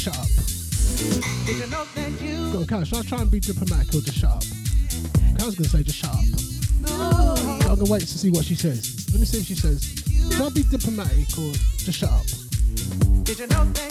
shut 0.00 0.18
up. 0.18 0.26
Go, 2.52 2.64
Cal, 2.64 2.84
should 2.84 2.98
I 2.98 3.02
try 3.02 3.20
and 3.20 3.30
be 3.30 3.38
diplomatic 3.38 3.94
or 3.94 4.00
just 4.00 4.16
shut 4.16 4.30
up? 4.30 4.42
Cal's 5.38 5.54
gonna 5.56 5.68
say 5.68 5.82
just 5.82 5.98
shut 5.98 6.10
up. 6.10 6.24
No. 6.80 7.34
I'm 7.68 7.78
gonna 7.78 7.90
wait 7.90 8.00
to 8.00 8.06
see 8.18 8.30
what 8.30 8.46
she 8.46 8.54
says. 8.54 9.10
Let 9.12 9.20
me 9.20 9.26
see 9.26 9.40
if 9.40 9.46
she 9.46 9.54
says, 9.54 9.84
should 10.32 10.40
I 10.40 10.48
be 10.48 10.62
diplomatic 10.62 11.28
or 11.36 11.52
just 11.76 11.98
shut 11.98 12.10
up? 12.10 12.24
Did 13.24 13.40
you 13.40 13.46
know 13.48 13.64
that 13.64 13.89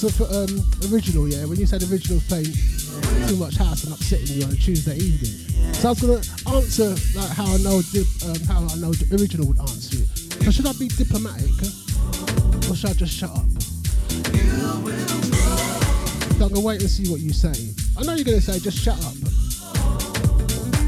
to 0.00 0.08
for 0.08 0.24
um, 0.32 0.48
original, 0.90 1.28
yeah, 1.28 1.44
when 1.44 1.58
you 1.58 1.66
said 1.66 1.82
original 1.82 2.20
playing 2.26 2.48
too 3.28 3.36
much 3.36 3.56
house 3.56 3.84
and 3.84 3.92
upsetting 3.92 4.34
you 4.34 4.44
on 4.46 4.50
a 4.50 4.56
Tuesday 4.56 4.96
evening. 4.96 5.36
So 5.74 5.88
I 5.88 5.92
was 5.92 6.00
to 6.00 6.16
answer 6.48 7.18
like 7.18 7.28
how 7.36 7.44
I 7.44 7.58
know 7.58 7.82
dip, 7.92 8.06
um, 8.24 8.40
how 8.48 8.60
I 8.64 8.76
know 8.80 8.94
the 8.96 9.14
original 9.20 9.46
would 9.48 9.60
answer 9.60 10.00
it. 10.00 10.08
So 10.44 10.50
should 10.50 10.66
I 10.66 10.72
be 10.78 10.88
diplomatic 10.88 11.52
or 12.70 12.74
should 12.74 12.90
I 12.90 12.94
just 12.94 13.12
shut 13.12 13.28
up? 13.28 13.44
So 16.38 16.46
I'm 16.46 16.54
to 16.54 16.60
wait 16.60 16.80
and 16.80 16.88
see 16.88 17.10
what 17.12 17.20
you 17.20 17.34
say. 17.34 17.52
I 17.98 18.02
know 18.02 18.14
you're 18.14 18.24
to 18.24 18.40
say 18.40 18.58
just 18.58 18.78
shut 18.78 18.96
up. 19.04 19.12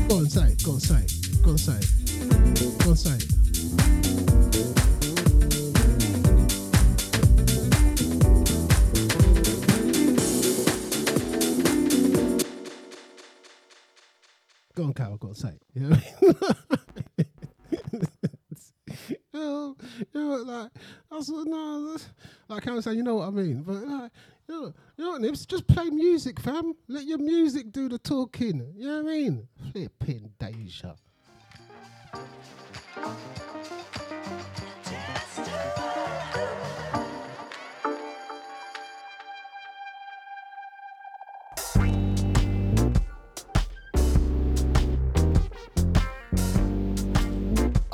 Go 0.08 0.24
on, 0.24 0.30
say 0.30 0.56
it. 0.56 0.64
Go 0.64 0.72
on, 0.72 0.80
say 0.80 1.04
it. 1.04 1.12
Go 1.44 1.50
on, 1.50 1.58
say 1.58 1.76
it. 1.76 2.78
Go 2.78 2.90
on, 2.90 2.96
say 2.96 3.16
it. 3.16 3.31
Carol 22.82 22.94
saying, 22.94 22.98
you 22.98 23.04
know 23.04 23.16
what 23.16 23.28
I 23.28 23.30
mean. 23.30 23.62
But 23.62 23.74
like, 23.74 24.12
you 24.48 24.54
know, 24.54 24.74
you 24.96 25.04
know 25.04 25.10
what, 25.12 25.20
Nips, 25.20 25.46
just 25.46 25.66
play 25.66 25.88
music, 25.90 26.40
fam. 26.40 26.74
Let 26.88 27.04
your 27.04 27.18
music 27.18 27.72
do 27.72 27.88
the 27.88 27.98
talking. 27.98 28.74
You 28.76 28.86
know 28.86 29.02
what 29.02 29.10
I 29.10 29.16
mean? 29.16 29.48
Flipping 29.72 30.32
Deja. 30.38 30.94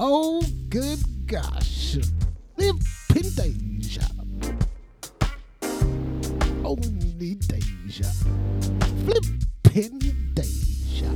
Oh, 0.01 0.43
good 0.69 1.27
gosh. 1.27 1.97
Flipping 2.55 3.31
Deja. 3.35 3.68
Only 6.69 7.35
Deja. 7.37 8.05
Flipping 9.07 10.35
Deja. 10.35 11.11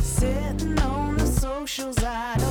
Sitting 0.00 0.78
on 0.78 1.18
the 1.18 1.26
socials, 1.26 2.02
I 2.02 2.43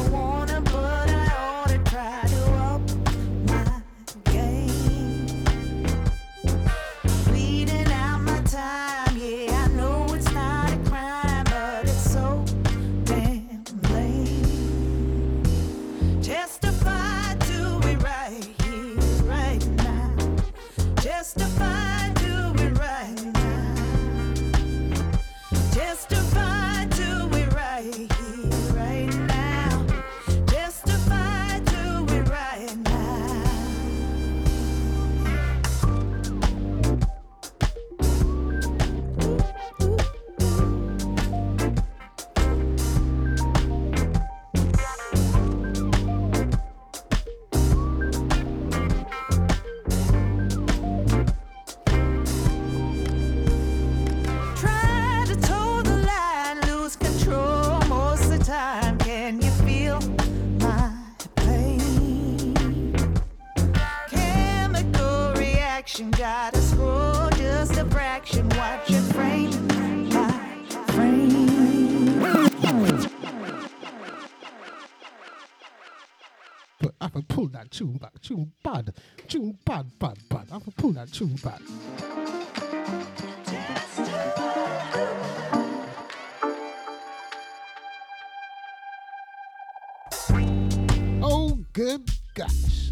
tune 77.73 77.97
back. 77.97 78.21
Tune 78.21 78.51
bad. 78.63 78.93
Tune 79.27 79.57
bad, 79.65 79.87
bad, 79.99 80.17
bad. 80.29 80.47
I 80.51 80.59
can 80.59 80.71
pull 80.73 80.91
that 80.91 81.11
tune 81.11 81.35
back. 81.43 81.59
Oh, 91.21 91.57
good 91.73 92.07
gosh. 92.35 92.91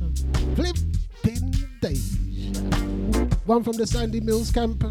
Flipping 0.55 1.53
days. 1.81 2.17
One 3.45 3.63
from 3.63 3.73
the 3.73 3.85
Sandy 3.85 4.19
Mills 4.19 4.51
camp. 4.51 4.83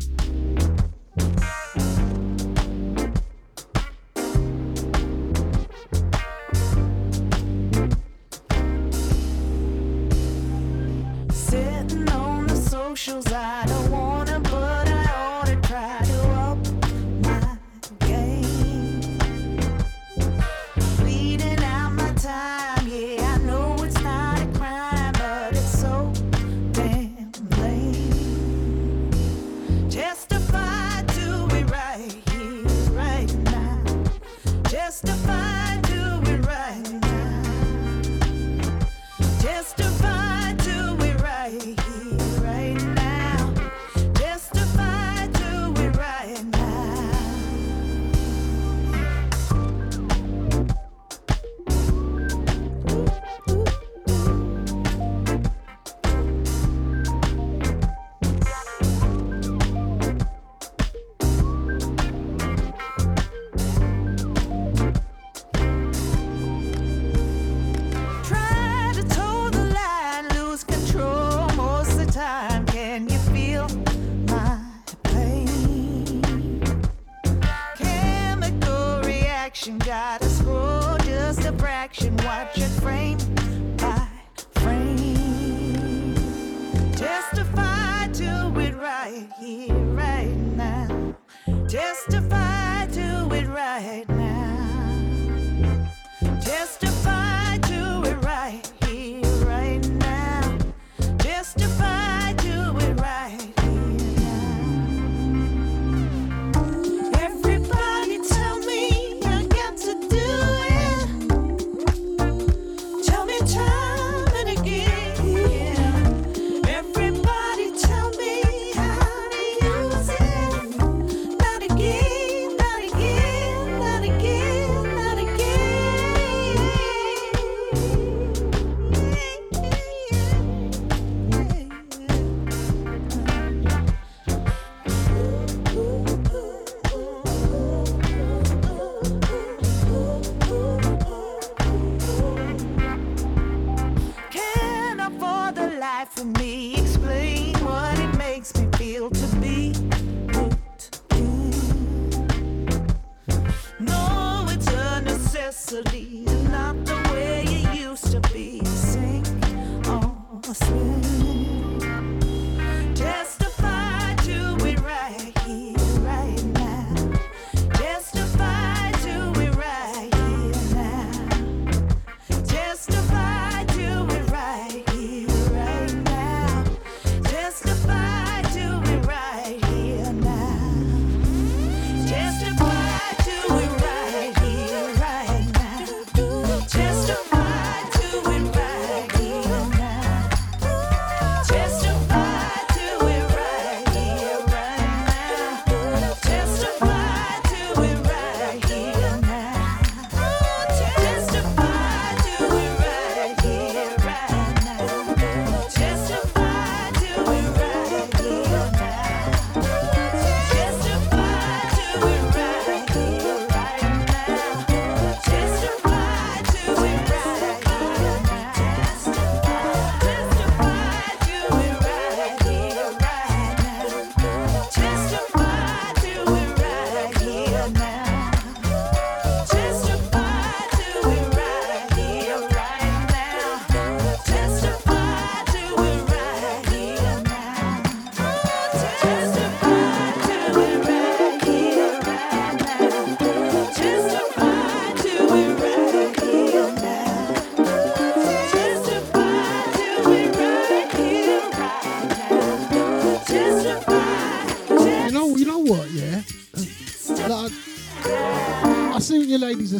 The 13.01 13.13
socials, 13.13 13.33
I 13.33 13.60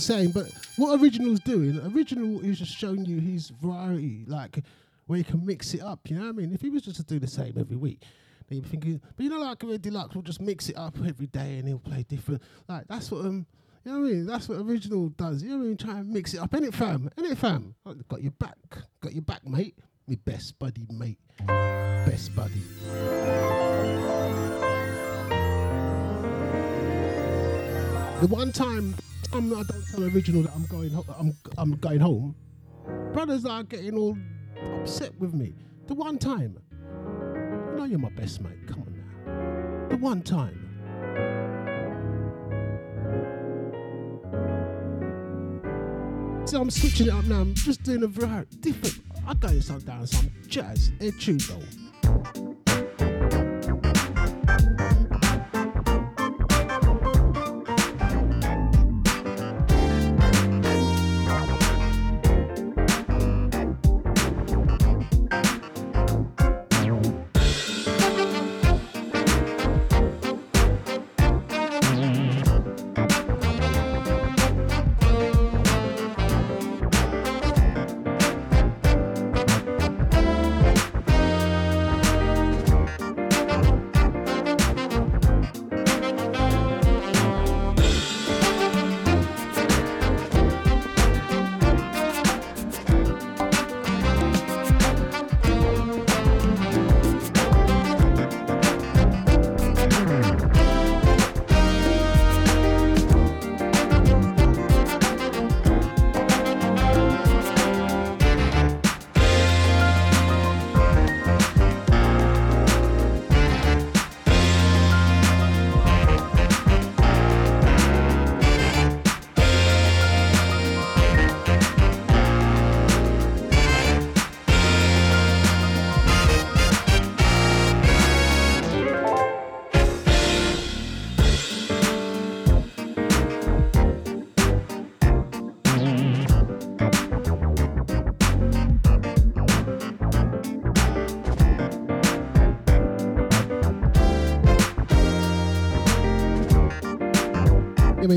are 0.01 0.03
saying, 0.03 0.31
but 0.31 0.51
what 0.77 0.99
original's 1.01 1.41
doing? 1.41 1.79
Original 1.95 2.41
is 2.41 2.59
just 2.59 2.75
showing 2.75 3.05
you 3.05 3.21
his 3.21 3.51
variety, 3.51 4.25
like 4.27 4.61
where 5.07 5.19
you 5.19 5.25
can 5.25 5.45
mix 5.45 5.75
it 5.75 5.83
up. 5.83 6.01
You 6.09 6.17
know 6.17 6.23
what 6.23 6.29
I 6.31 6.33
mean? 6.33 6.53
If 6.55 6.63
he 6.63 6.71
was 6.71 6.83
just 6.83 6.97
to 6.97 7.03
do 7.03 7.19
the 7.19 7.27
same 7.27 7.55
every 7.59 7.77
week, 7.77 8.01
then 8.49 8.57
you'd 8.57 8.63
be 8.65 8.71
thinking. 8.71 9.01
But 9.15 9.25
you 9.25 9.29
know, 9.29 9.41
like 9.41 9.63
Red 9.63 9.83
Deluxe 9.83 10.15
will 10.15 10.23
just 10.23 10.41
mix 10.41 10.71
it 10.71 10.79
up 10.79 10.97
every 11.07 11.27
day 11.27 11.59
and 11.59 11.69
he'll 11.69 11.79
play 11.79 12.05
different. 12.09 12.43
Like 12.69 12.89
that's 12.89 13.11
what 13.11 13.27
um. 13.27 13.47
You 13.85 13.93
know 13.93 14.01
what 14.01 14.09
I 14.09 14.11
mean? 14.11 14.27
That's 14.27 14.47
what 14.47 14.59
original 14.59 15.09
does. 15.09 15.43
You 15.43 15.51
know 15.51 15.57
what 15.57 15.65
I 15.65 15.67
mean? 15.69 15.77
Try 15.79 15.99
and 16.01 16.11
mix 16.11 16.35
it 16.35 16.41
up. 16.41 16.55
Ain't 16.55 16.67
it, 16.67 16.75
fam? 16.75 17.11
Ain't 17.19 17.33
it, 17.33 17.39
fam? 17.39 17.75
Oh, 17.87 17.95
Got 18.09 18.23
your 18.23 18.33
back. 18.33 18.59
Got 19.01 19.15
your 19.15 19.23
back, 19.23 19.47
mate. 19.47 19.75
Me 20.07 20.17
best 20.17 20.59
buddy, 20.59 20.87
mate. 20.91 21.19
Best 21.47 22.37
buddy. 22.37 22.61
The 28.21 28.27
one 28.27 28.53
time 28.53 28.95
um, 29.33 29.53
I 29.55 29.63
don't 29.63 29.85
tell 29.91 30.05
original 30.05 30.43
that 30.43 30.53
I'm 30.55 30.67
going 30.67 30.95
I'm 31.19 31.37
I'm 31.57 31.77
going 31.77 32.01
home, 32.01 32.35
brothers 33.13 33.45
are 33.45 33.63
getting 33.63 33.97
all 33.97 34.17
upset 34.81 35.19
with 35.19 35.35
me. 35.35 35.55
The 35.87 35.95
one 35.95 36.19
time, 36.19 36.59
you 36.73 37.77
know 37.77 37.85
you're 37.85 37.99
my 37.99 38.11
best 38.11 38.41
mate. 38.41 38.67
Come 38.67 38.83
on 38.83 38.95
now. 38.97 39.89
The 39.89 39.97
one 39.97 40.23
time. 40.23 40.67
So 46.47 46.61
I'm 46.61 46.71
switching 46.71 47.07
it 47.07 47.13
up 47.13 47.25
now. 47.27 47.41
I'm 47.41 47.55
just 47.55 47.83
doing 47.85 48.03
a 48.03 48.09
variety 48.09 48.57
different. 48.57 49.05
I 49.27 49.35
got 49.35 49.53
some 49.63 49.79
down 49.81 50.07
some 50.07 50.31
jazz, 50.49 50.91
etudo. 50.99 52.50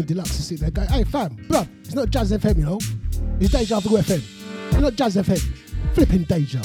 Deluxe 0.05 0.39
is 0.39 0.47
sitting 0.47 0.61
there 0.63 0.71
going, 0.71 0.89
hey, 0.89 1.03
fam, 1.03 1.35
bruv, 1.47 1.67
it's 1.81 1.93
not 1.95 2.09
Jazz 2.09 2.31
FM, 2.31 2.57
you 2.57 2.65
know. 2.65 2.79
It's 3.39 3.51
Deja 3.51 3.79
Vu 3.79 3.97
FM. 3.97 4.21
It's 4.71 4.77
not 4.77 4.93
Jazz 4.93 5.15
FM. 5.15 5.39
Flipping 5.93 6.23
Deja. 6.23 6.61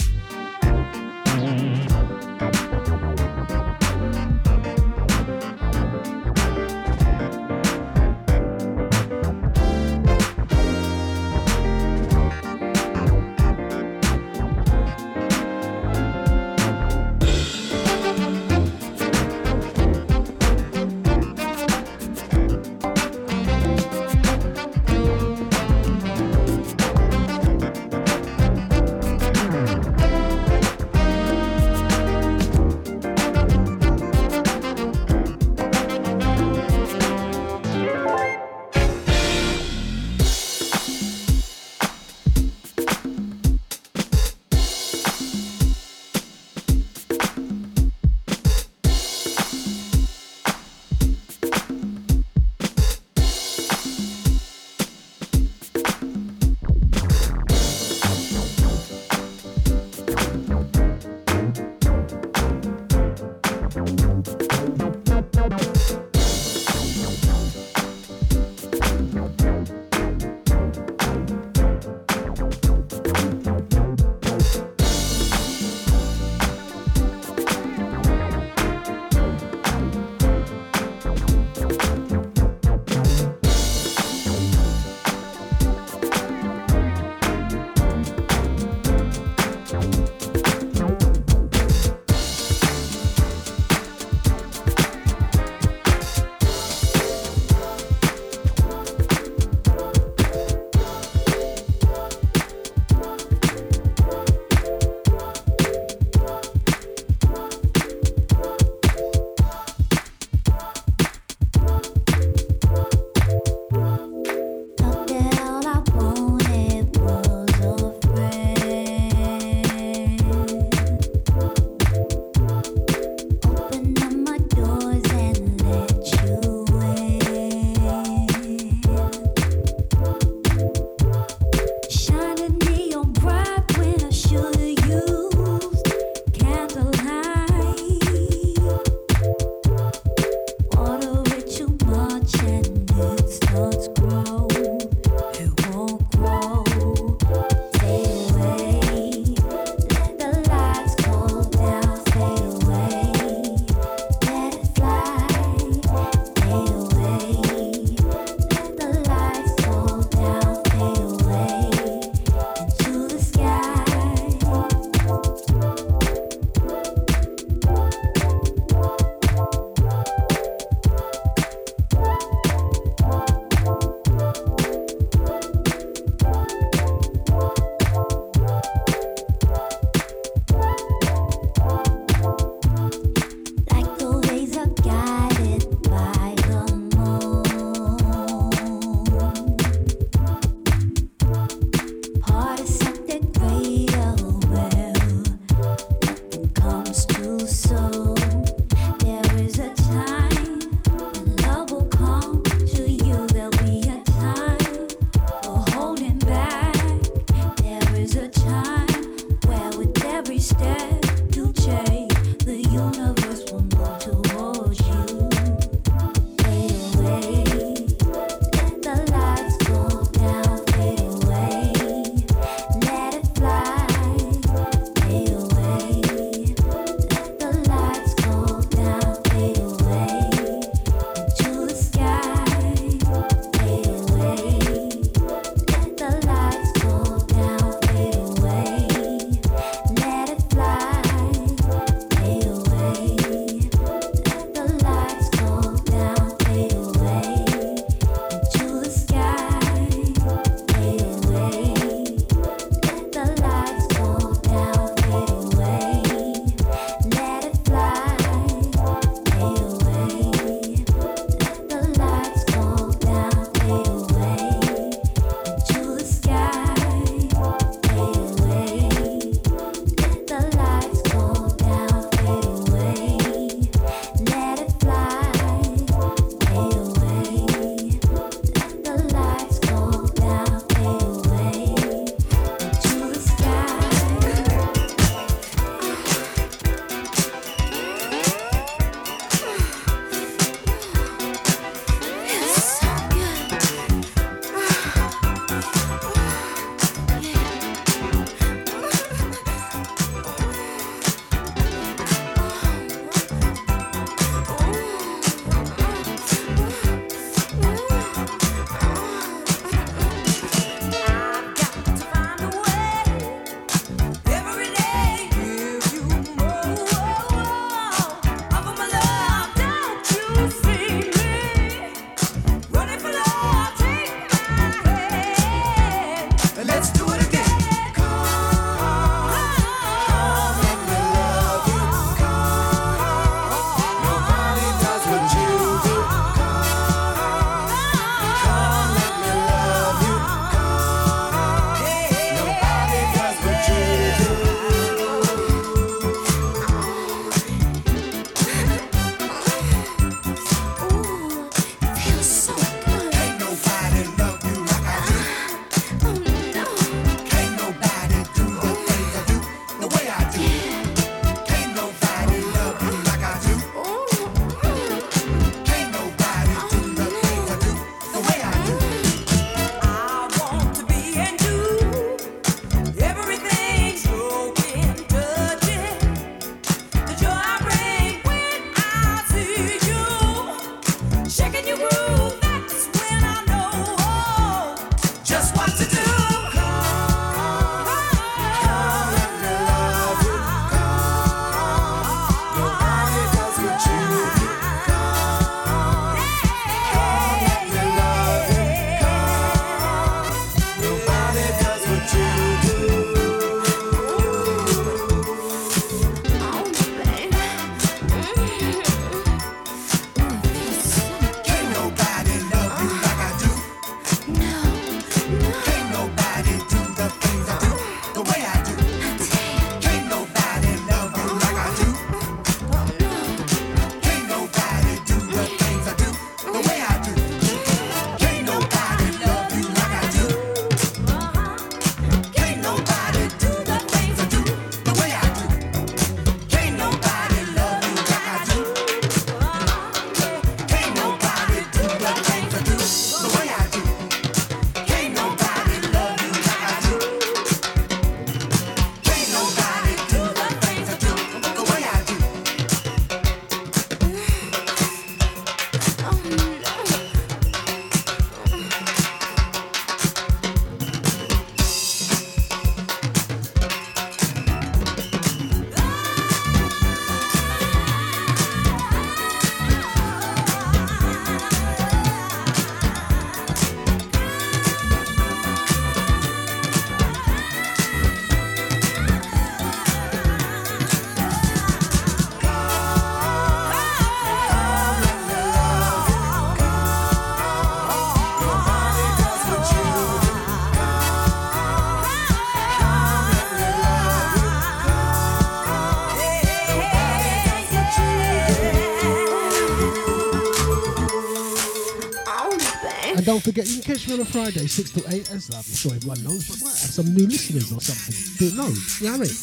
Forget, 503.48 503.66
you 503.66 503.80
can 503.80 503.94
catch 503.94 504.06
me 504.06 504.12
on 504.12 504.20
a 504.20 504.24
Friday, 504.26 504.66
6 504.66 504.90
to 504.90 505.00
8, 505.08 505.30
as 505.32 505.48
I'm 505.48 505.62
sure 505.62 505.94
everyone 505.94 506.22
knows, 506.22 506.48
but 506.48 506.60
might 506.60 506.76
have 506.76 506.92
some 506.92 507.14
new 507.14 507.26
listeners 507.26 507.72
or 507.72 507.80
something. 507.80 508.12
Don't 508.36 508.56
know. 508.60 508.68
You 508.68 509.06
know 509.08 509.18
what 509.18 509.24
I 509.24 509.32
mean? 509.32 509.36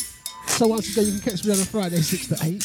So 0.45 0.67
once 0.67 0.91
again, 0.91 1.05
you 1.05 1.19
can 1.19 1.31
catch 1.31 1.43
me 1.43 1.53
on 1.53 1.59
a 1.59 1.65
Friday, 1.65 2.01
6 2.01 2.27
to 2.27 2.37
8. 2.37 2.61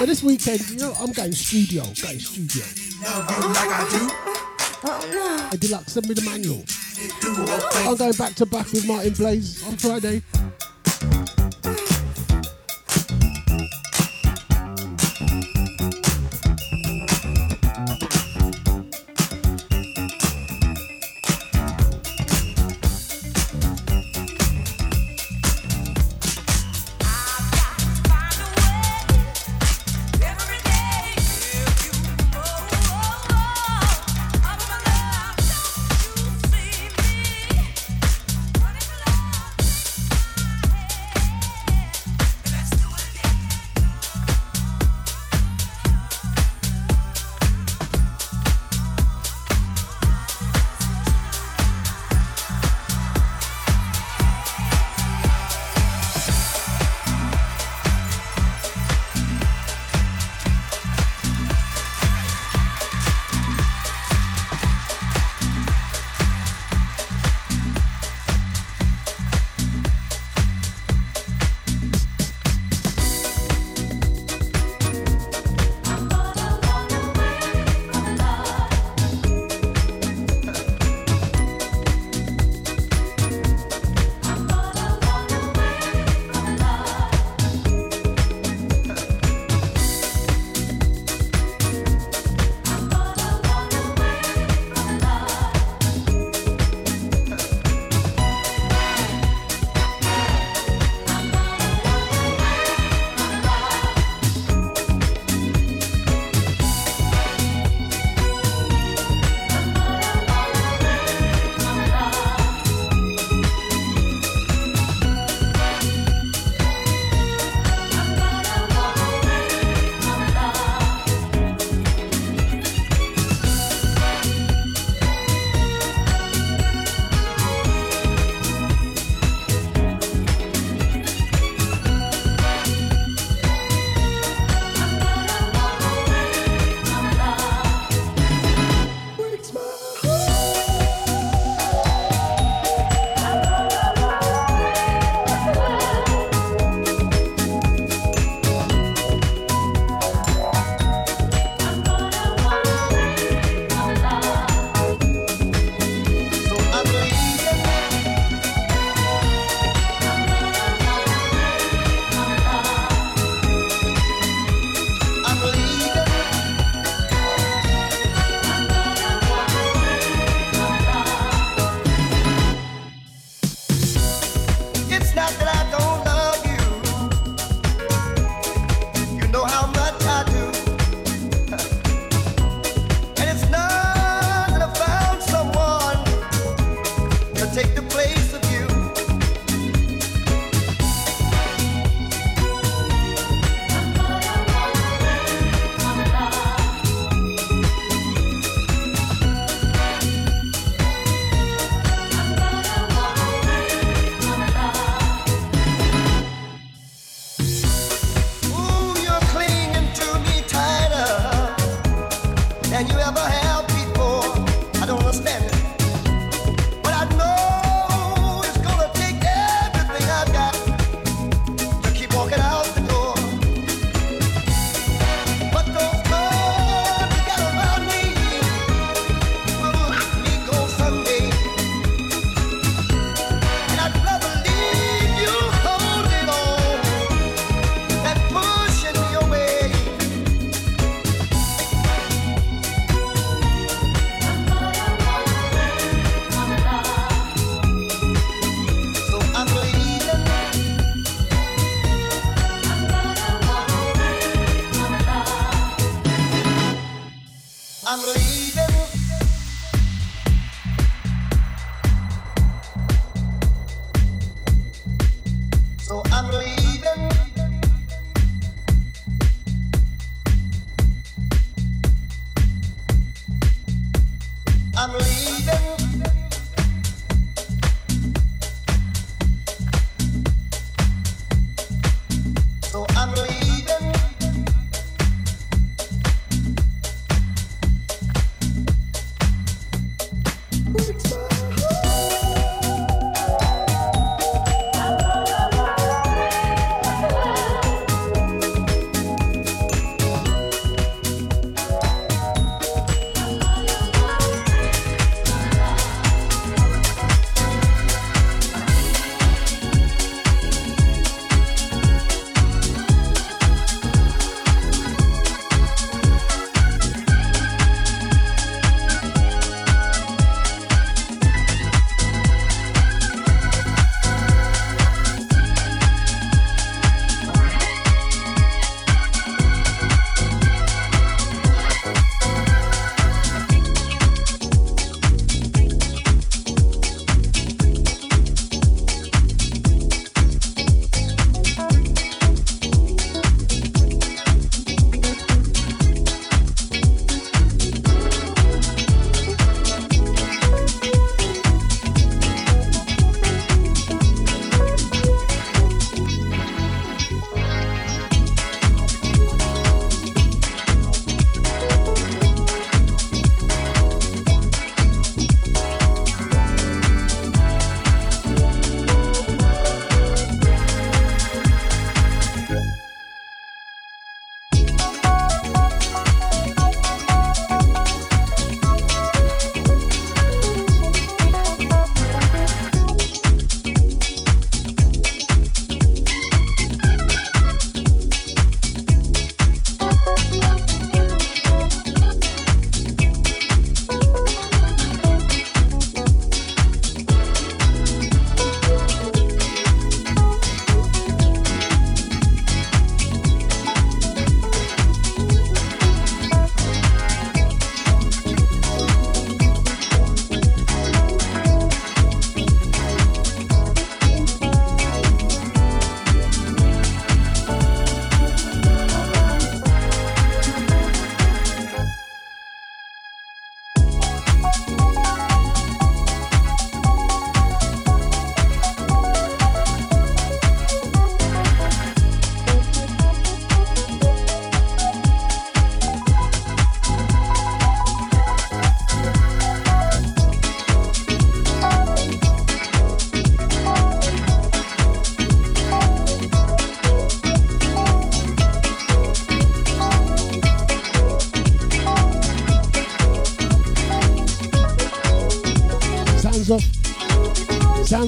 But 0.00 0.06
this 0.06 0.22
weekend, 0.22 0.64
you 0.70 0.78
know, 0.78 0.94
I'm 0.98 1.12
going 1.12 1.32
studio. 1.32 1.84
Going 2.00 2.20
studio. 2.20 2.64
A 5.52 5.56
deluxe, 5.58 5.92
send 5.92 6.08
me 6.08 6.14
the 6.14 6.24
manual. 6.24 6.64
I'm 7.84 7.96
going 7.96 8.16
back 8.16 8.34
to 8.36 8.46
back 8.46 8.72
with 8.72 8.86
Martin 8.88 9.12
Blaze 9.12 9.62
on 9.68 9.76
Friday. 9.76 10.22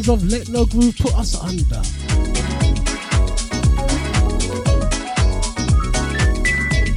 Of 0.08 0.24
Let 0.24 0.48
No 0.48 0.64
Groove 0.64 0.96
Put 0.96 1.14
Us 1.18 1.34
Under. 1.38 1.82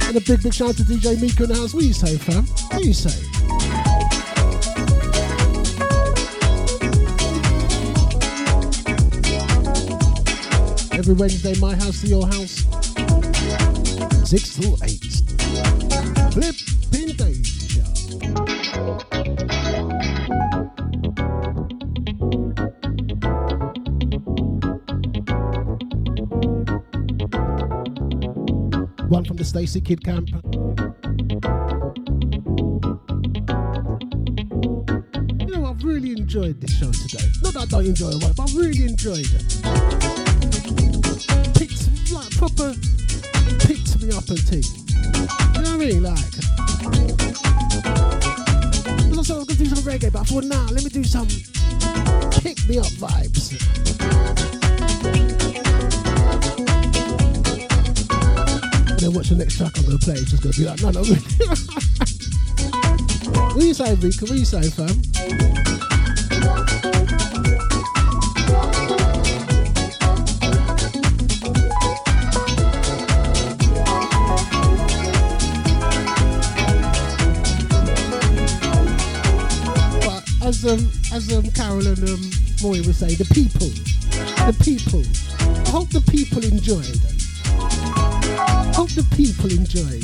And 0.06 0.16
a 0.16 0.20
big 0.20 0.42
big 0.42 0.54
shout 0.54 0.70
out 0.70 0.76
to 0.76 0.82
DJ 0.82 1.20
Mika 1.20 1.42
in 1.42 1.50
the 1.50 1.54
house. 1.54 1.74
What 1.74 1.84
you 1.84 1.92
say, 1.92 2.16
fam? 2.16 2.46
What 2.46 2.84
you 2.84 2.94
say? 2.94 3.10
Every 10.96 11.14
Wednesday, 11.14 11.54
my 11.60 11.74
house 11.74 12.00
to 12.00 12.06
your 12.06 12.26
house. 12.26 12.64
Six 14.26 14.56
till 14.56 14.78
eight. 14.84 15.22
Flipping 16.32 16.61
Stacy 29.52 29.82
Kid 29.82 30.02
Camp. 30.02 30.30
You 35.40 35.46
know, 35.46 35.66
I've 35.66 35.84
really 35.84 36.12
enjoyed 36.12 36.58
this 36.58 36.70
show 36.78 36.90
today. 36.90 37.28
Not 37.42 37.52
that 37.52 37.64
I 37.64 37.66
don't 37.66 37.84
enjoy 37.84 38.08
it, 38.12 38.34
but 38.34 38.40
I've 38.40 38.56
really 38.56 38.84
enjoyed 38.84 39.18
it. 39.18 39.51
Vika? 64.02 64.28
What 64.28 64.40
fam? 64.74 64.88
But 80.00 80.48
as 80.48 80.64
um 80.64 80.90
as 81.12 81.32
um 81.32 81.48
Carol 81.52 81.86
and 81.86 82.08
um 82.08 82.30
Moy 82.60 82.82
would 82.82 82.96
say, 82.96 83.14
the 83.14 83.24
people, 83.32 83.68
the 84.46 84.56
people. 84.64 85.02
I 85.66 85.70
hope 85.70 85.90
the 85.90 86.00
people 86.10 86.44
enjoyed. 86.44 86.98
Hope 88.74 88.90
the 88.90 89.06
people 89.16 89.50
enjoyed. 89.52 90.01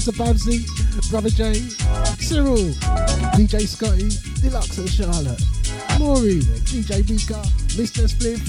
Out 0.00 0.14
to 0.14 0.18
Babsy, 0.18 0.64
Brother 1.10 1.28
Jay, 1.28 1.60
Cyril, 2.18 2.72
DJ 3.36 3.66
Scotty, 3.66 4.08
Deluxe 4.40 4.78
and 4.78 4.88
Charlotte, 4.88 5.42
Maureen, 5.98 6.40
DJ 6.64 7.06
Mika, 7.10 7.42
Mr. 7.76 8.08
Spliff, 8.08 8.48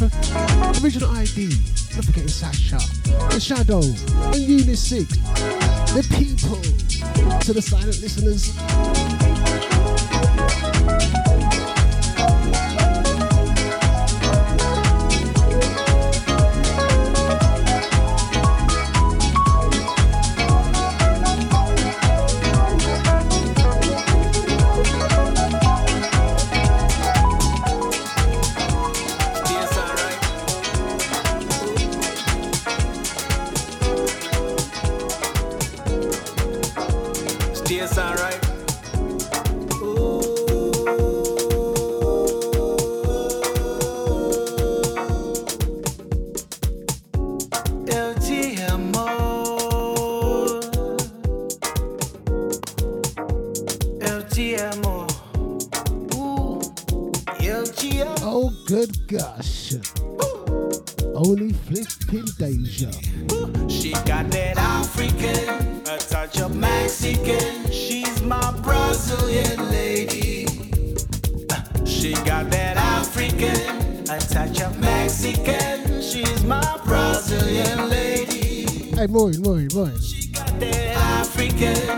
Original 0.81 1.09
ID, 1.11 1.49
not 1.95 2.05
forgetting 2.05 2.29
Sasha, 2.29 2.77
The 3.31 3.39
Shadow, 3.39 3.81
and 4.31 4.41
Unit 4.41 4.77
6. 4.77 5.17
The 5.91 6.07
people. 6.17 6.61
To 7.41 7.53
the 7.53 7.61
silent 7.61 7.99
listeners. 8.01 9.10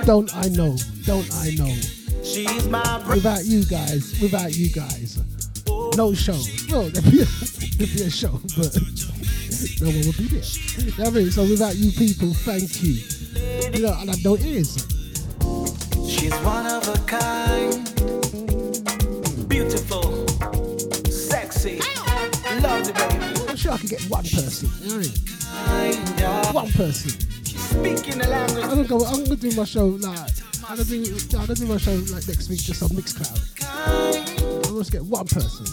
Don't 0.05 0.35
I 0.35 0.49
know? 0.49 0.75
Don't 1.05 1.29
I 1.35 1.55
know? 1.55 1.73
She's 2.23 2.67
my 2.67 2.83
Bra- 3.05 3.15
Without 3.15 3.45
you 3.45 3.63
guys, 3.65 4.19
without 4.21 4.53
you 4.55 4.69
guys, 4.69 5.19
no 5.95 6.13
show. 6.13 6.37
Well, 6.69 6.89
there'd 6.89 7.09
be 7.11 7.21
a, 7.21 7.25
there'd 7.77 7.93
be 7.93 8.03
a 8.03 8.09
show, 8.09 8.39
but 8.57 8.75
no 9.81 9.87
one 9.87 10.05
would 10.05 10.17
be 10.17 10.27
there. 10.27 10.43
You 10.77 10.91
know 10.91 11.03
what 11.03 11.07
I 11.07 11.09
mean? 11.11 11.31
So 11.31 11.43
without 11.43 11.75
you 11.75 11.91
people, 11.91 12.33
thank 12.33 12.83
you. 12.83 12.99
You 13.73 13.85
know, 13.87 13.95
and 13.99 14.09
I've 14.09 14.23
no 14.23 14.37
ears. 14.37 14.75
She's 16.07 16.33
one 16.43 16.65
of 16.67 16.87
a 16.87 16.97
kind. 17.05 17.79
Beautiful, 19.47 20.27
sexy, 21.09 21.79
lovely 22.61 22.91
baby. 22.91 23.49
I'm 23.49 23.55
sure 23.55 23.71
I 23.71 23.77
could 23.77 23.89
get 23.89 24.01
one 24.09 24.23
person. 24.23 24.69
You 24.81 24.89
know 24.89 24.97
what 24.97 25.07
I 25.55 26.45
mean? 26.45 26.53
One 26.53 26.71
person. 26.71 27.32
Speaking 27.73 28.19
the 28.19 28.27
language. 28.29 28.63
I'm 28.63 28.69
gonna 28.69 28.87
go. 28.87 29.05
I'm 29.05 29.23
gonna 29.23 29.35
do 29.35 29.51
my 29.55 29.63
show 29.65 29.87
like. 29.87 30.31
I'm 30.69 30.77
gonna 30.77 30.83
do. 30.83 31.17
I'm 31.33 31.45
gonna 31.45 31.55
do 31.55 31.65
my 31.65 31.77
show 31.77 31.93
like 32.13 32.27
next 32.27 32.49
week 32.49 32.59
just 32.59 32.83
on 32.83 32.89
Mixcloud. 32.89 33.39
I'm 34.67 34.73
gonna 34.73 34.83
get 34.85 35.03
one 35.03 35.25
person. 35.25 35.65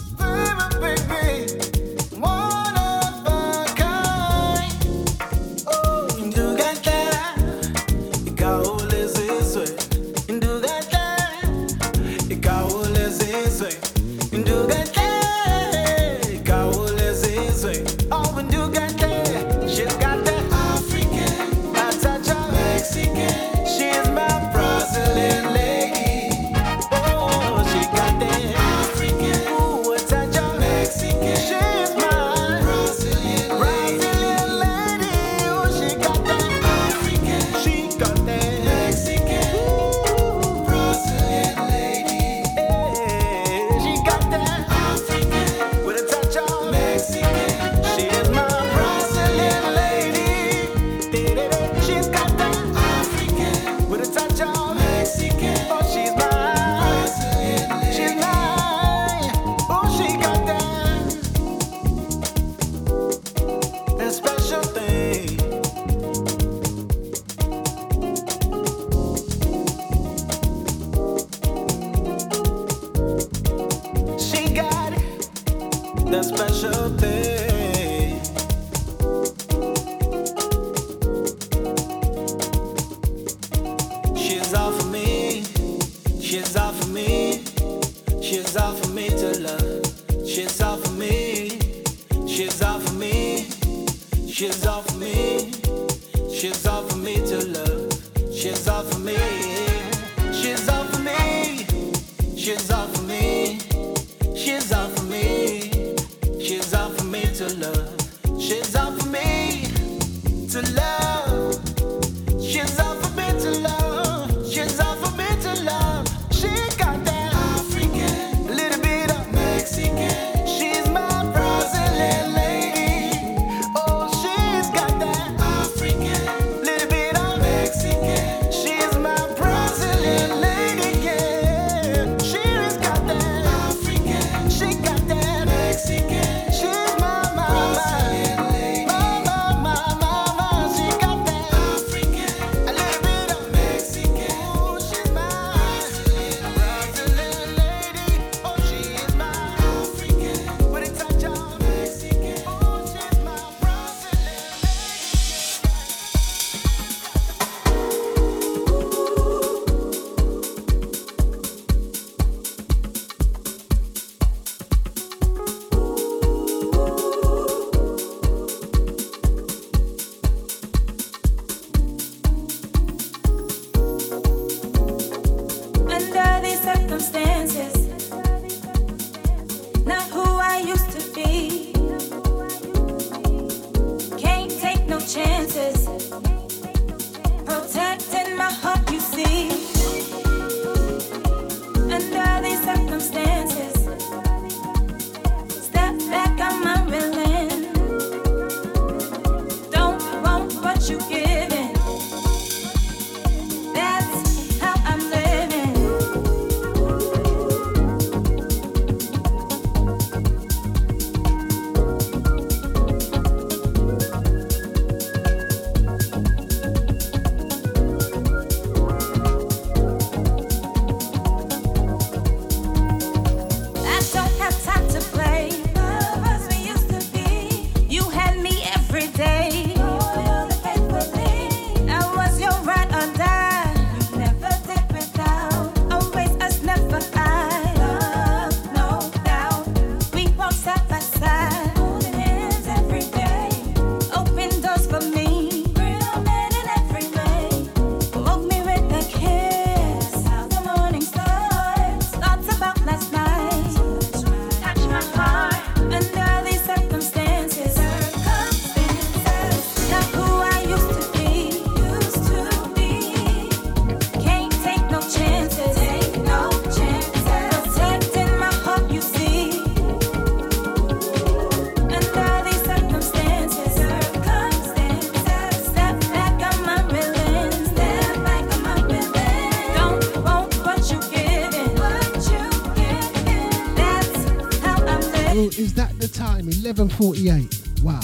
11.48. 286.71 287.83
Wow. 287.83 287.99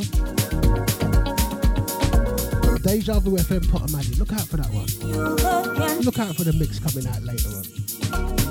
Deja 2.83 3.19
Vu 3.19 3.37
FM 3.37 3.91
Magic. 3.91 4.19
Look 4.19 4.33
out 4.33 4.47
for 4.47 4.57
that 4.57 4.69
one. 4.69 4.85
Look 6.01 6.19
out 6.19 6.35
for 6.35 6.43
the 6.43 6.53
mix 6.53 6.77
coming 6.77 7.07
out 7.07 7.23
later 7.23 7.49
on. 7.49 7.65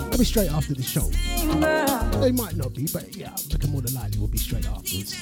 It'll 0.09 0.19
be 0.19 0.25
straight 0.25 0.51
after 0.51 0.75
the 0.75 0.83
show. 0.83 1.09
They 2.21 2.33
might 2.33 2.57
not 2.57 2.75
be, 2.75 2.89
but 2.93 3.15
yeah, 3.17 3.37
I'm 3.63 3.71
more 3.71 3.83
than 3.83 3.95
likely 3.95 4.19
will 4.19 4.27
be 4.27 4.39
straight 4.39 4.67
afterwards. 4.67 5.15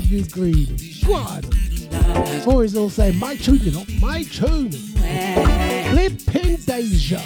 LW 0.00 0.32
Green. 0.32 0.76
Go 1.06 1.14
on. 1.14 2.46
Always 2.46 2.76
all 2.76 2.88
say, 2.88 3.12
my 3.12 3.36
tune, 3.36 3.58
you 3.58 3.72
know, 3.72 3.84
my 4.00 4.22
tune. 4.22 4.70
Flipping 5.90 6.56
Deja. 6.56 7.20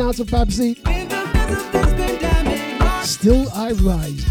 Shout 0.00 0.08
out 0.08 0.14
to 0.16 0.24
Babsy. 0.24 0.74
Still 3.04 3.50
I 3.54 3.72
Rise. 3.72 4.29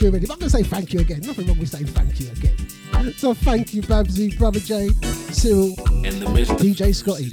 Thank 0.00 0.12
you 0.12 0.18
already, 0.18 0.26
but 0.26 0.32
I'm 0.32 0.38
going 0.38 0.50
to 0.50 0.56
say 0.56 0.62
thank 0.62 0.92
you 0.94 1.00
again. 1.00 1.20
Nothing 1.20 1.46
wrong 1.46 1.58
with 1.58 1.68
saying 1.68 1.86
thank 1.86 2.20
you 2.20 2.30
again. 2.30 3.12
So 3.18 3.34
thank 3.34 3.74
you, 3.74 3.82
Babsy, 3.82 4.36
Brother 4.38 4.60
Jay, 4.60 4.88
Cyril, 5.30 5.74
In 6.04 6.20
the 6.20 6.26
DJ 6.58 6.94
Scotty. 6.94 7.28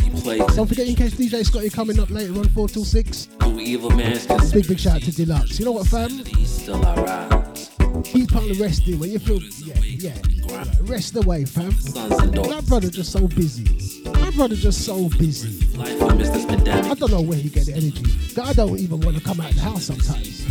Don't 0.55 0.67
forget, 0.67 0.87
in 0.87 0.95
case 0.95 1.13
DJ 1.13 1.45
Scotty 1.45 1.69
coming 1.69 1.99
up 1.99 2.09
later 2.09 2.33
on 2.33 2.47
4 2.49 2.67
till 2.67 2.83
6. 2.83 3.29
evil 3.59 3.89
man's 3.91 4.25
Big, 4.51 4.67
big 4.67 4.79
shout 4.79 4.97
out 4.97 5.01
to 5.03 5.11
Deluxe. 5.11 5.59
You 5.59 5.65
know 5.65 5.71
what, 5.73 5.87
fam? 5.87 6.09
still 6.45 6.85
I 6.85 6.95
rise. 6.95 7.69
Keep 8.03 8.35
on 8.35 8.47
the 8.47 8.57
resting 8.61 8.99
when 8.99 9.11
you 9.11 9.19
feel, 9.19 9.41
yeah, 9.65 9.79
yeah. 9.81 10.63
Rest 10.81 11.15
away, 11.15 11.45
fam. 11.45 11.73
And. 11.95 12.35
My 12.35 12.61
brother 12.61 12.89
just 12.89 13.11
so 13.11 13.27
busy. 13.27 14.09
My 14.11 14.31
brother 14.31 14.55
just 14.55 14.85
so 14.85 15.09
busy. 15.09 15.65
Life 15.77 16.01
amidst 16.01 16.33
this 16.33 16.45
pandemic. 16.45 16.91
I 16.91 16.93
don't 16.95 17.11
know 17.11 17.21
where 17.21 17.37
he 17.37 17.49
get 17.49 17.65
the 17.65 17.73
energy. 17.73 18.03
I 18.41 18.53
don't 18.53 18.77
even 18.77 18.99
want 18.99 19.17
to 19.17 19.23
come 19.23 19.39
out 19.39 19.53
the 19.53 19.61
house 19.61 19.85
sometimes. 19.85 20.45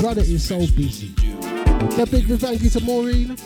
Brother 0.00 0.22
is 0.22 0.46
so 0.46 0.58
busy. 0.58 1.14
So 1.16 2.06
big, 2.06 2.26
big 2.26 2.38
thank 2.38 2.62
you 2.62 2.70
to 2.70 2.80
Maureen. 2.80 3.36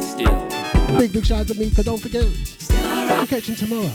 Still. 0.00 0.98
Big, 0.98 1.12
big 1.12 1.26
shout 1.26 1.40
out 1.40 1.48
to 1.48 1.54
Mika. 1.54 1.82
Don't 1.82 2.00
forget, 2.00 2.24
we'll 2.24 3.26
catch 3.26 3.48
him 3.48 3.54
tomorrow. 3.54 3.90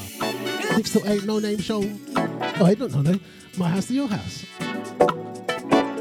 6 0.76 0.90
to 0.92 1.12
8, 1.12 1.24
no 1.26 1.40
name 1.40 1.60
show. 1.60 1.82
Oh, 2.16 2.66
hey, 2.66 2.76
not 2.76 2.92
no 2.92 3.02
name. 3.02 3.22
My 3.58 3.70
house 3.70 3.88
to 3.88 3.94
your 3.94 4.08
house. 4.08 4.46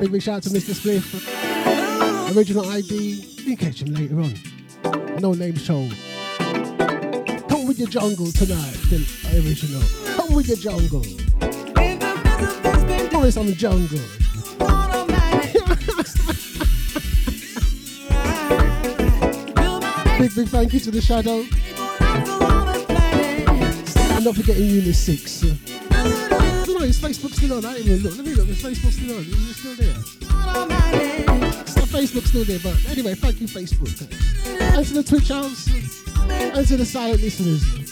Big, 0.00 0.12
big 0.12 0.22
shout 0.22 0.36
out 0.36 0.42
to 0.44 0.50
Mr. 0.50 0.74
Spliff. 0.74 2.36
Original 2.36 2.68
ID. 2.68 3.42
We'll 3.46 3.56
catch 3.56 3.82
him 3.82 3.94
later 3.94 4.20
on. 4.20 4.34
No 5.20 5.32
name 5.32 5.56
show. 5.56 5.88
Come 7.48 7.66
with 7.66 7.78
your 7.78 7.88
jungle 7.88 8.30
tonight, 8.32 8.76
the 8.90 9.06
original. 9.44 9.82
Come 10.16 10.34
with 10.34 10.48
your 10.48 10.56
jungle. 10.56 11.04
Morris 13.12 13.36
on 13.36 13.46
the 13.46 13.54
jungle. 13.54 14.23
Big, 20.28 20.34
big 20.36 20.48
thank 20.48 20.72
you 20.72 20.80
to 20.80 20.90
the 20.90 21.02
shadow. 21.02 21.44
And 24.14 24.24
not 24.24 24.34
forgetting 24.34 24.64
Unit 24.64 24.94
6. 24.94 25.44
Uh, 25.44 25.56
I 25.90 26.64
don't 26.64 26.78
know, 26.78 26.86
is 26.86 26.98
Facebook 26.98 27.34
still 27.34 27.58
on? 27.58 27.64
I 27.66 27.76
even 27.78 27.98
look. 27.98 28.16
Let 28.16 28.26
me 28.26 28.34
look. 28.34 28.48
Is 28.48 28.62
Facebook 28.62 28.92
still 28.92 29.16
on? 29.16 29.22
Is 29.22 29.50
it 29.50 29.54
still 29.54 29.74
there? 29.76 29.94
My 31.76 31.88
Facebook's 31.92 32.30
still 32.30 32.44
there, 32.44 32.58
but 32.62 32.90
anyway, 32.90 33.14
thank 33.14 33.40
you, 33.40 33.46
Facebook. 33.46 34.00
And 34.60 34.86
to 34.86 34.94
the 34.94 35.02
Twitch 35.02 35.28
house. 35.28 35.68
And 36.30 36.66
to 36.68 36.76
the 36.76 36.86
silent 36.86 37.20
listeners. 37.20 37.83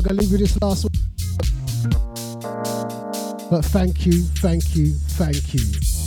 We're 0.00 0.08
gonna 0.08 0.22
leave 0.22 0.30
you 0.30 0.38
this 0.38 0.58
last 0.62 0.84
one. 0.84 0.92
But 3.50 3.66
thank 3.66 4.06
you, 4.06 4.22
thank 4.22 4.74
you, 4.74 4.94
thank 4.94 5.52
you. 5.52 5.99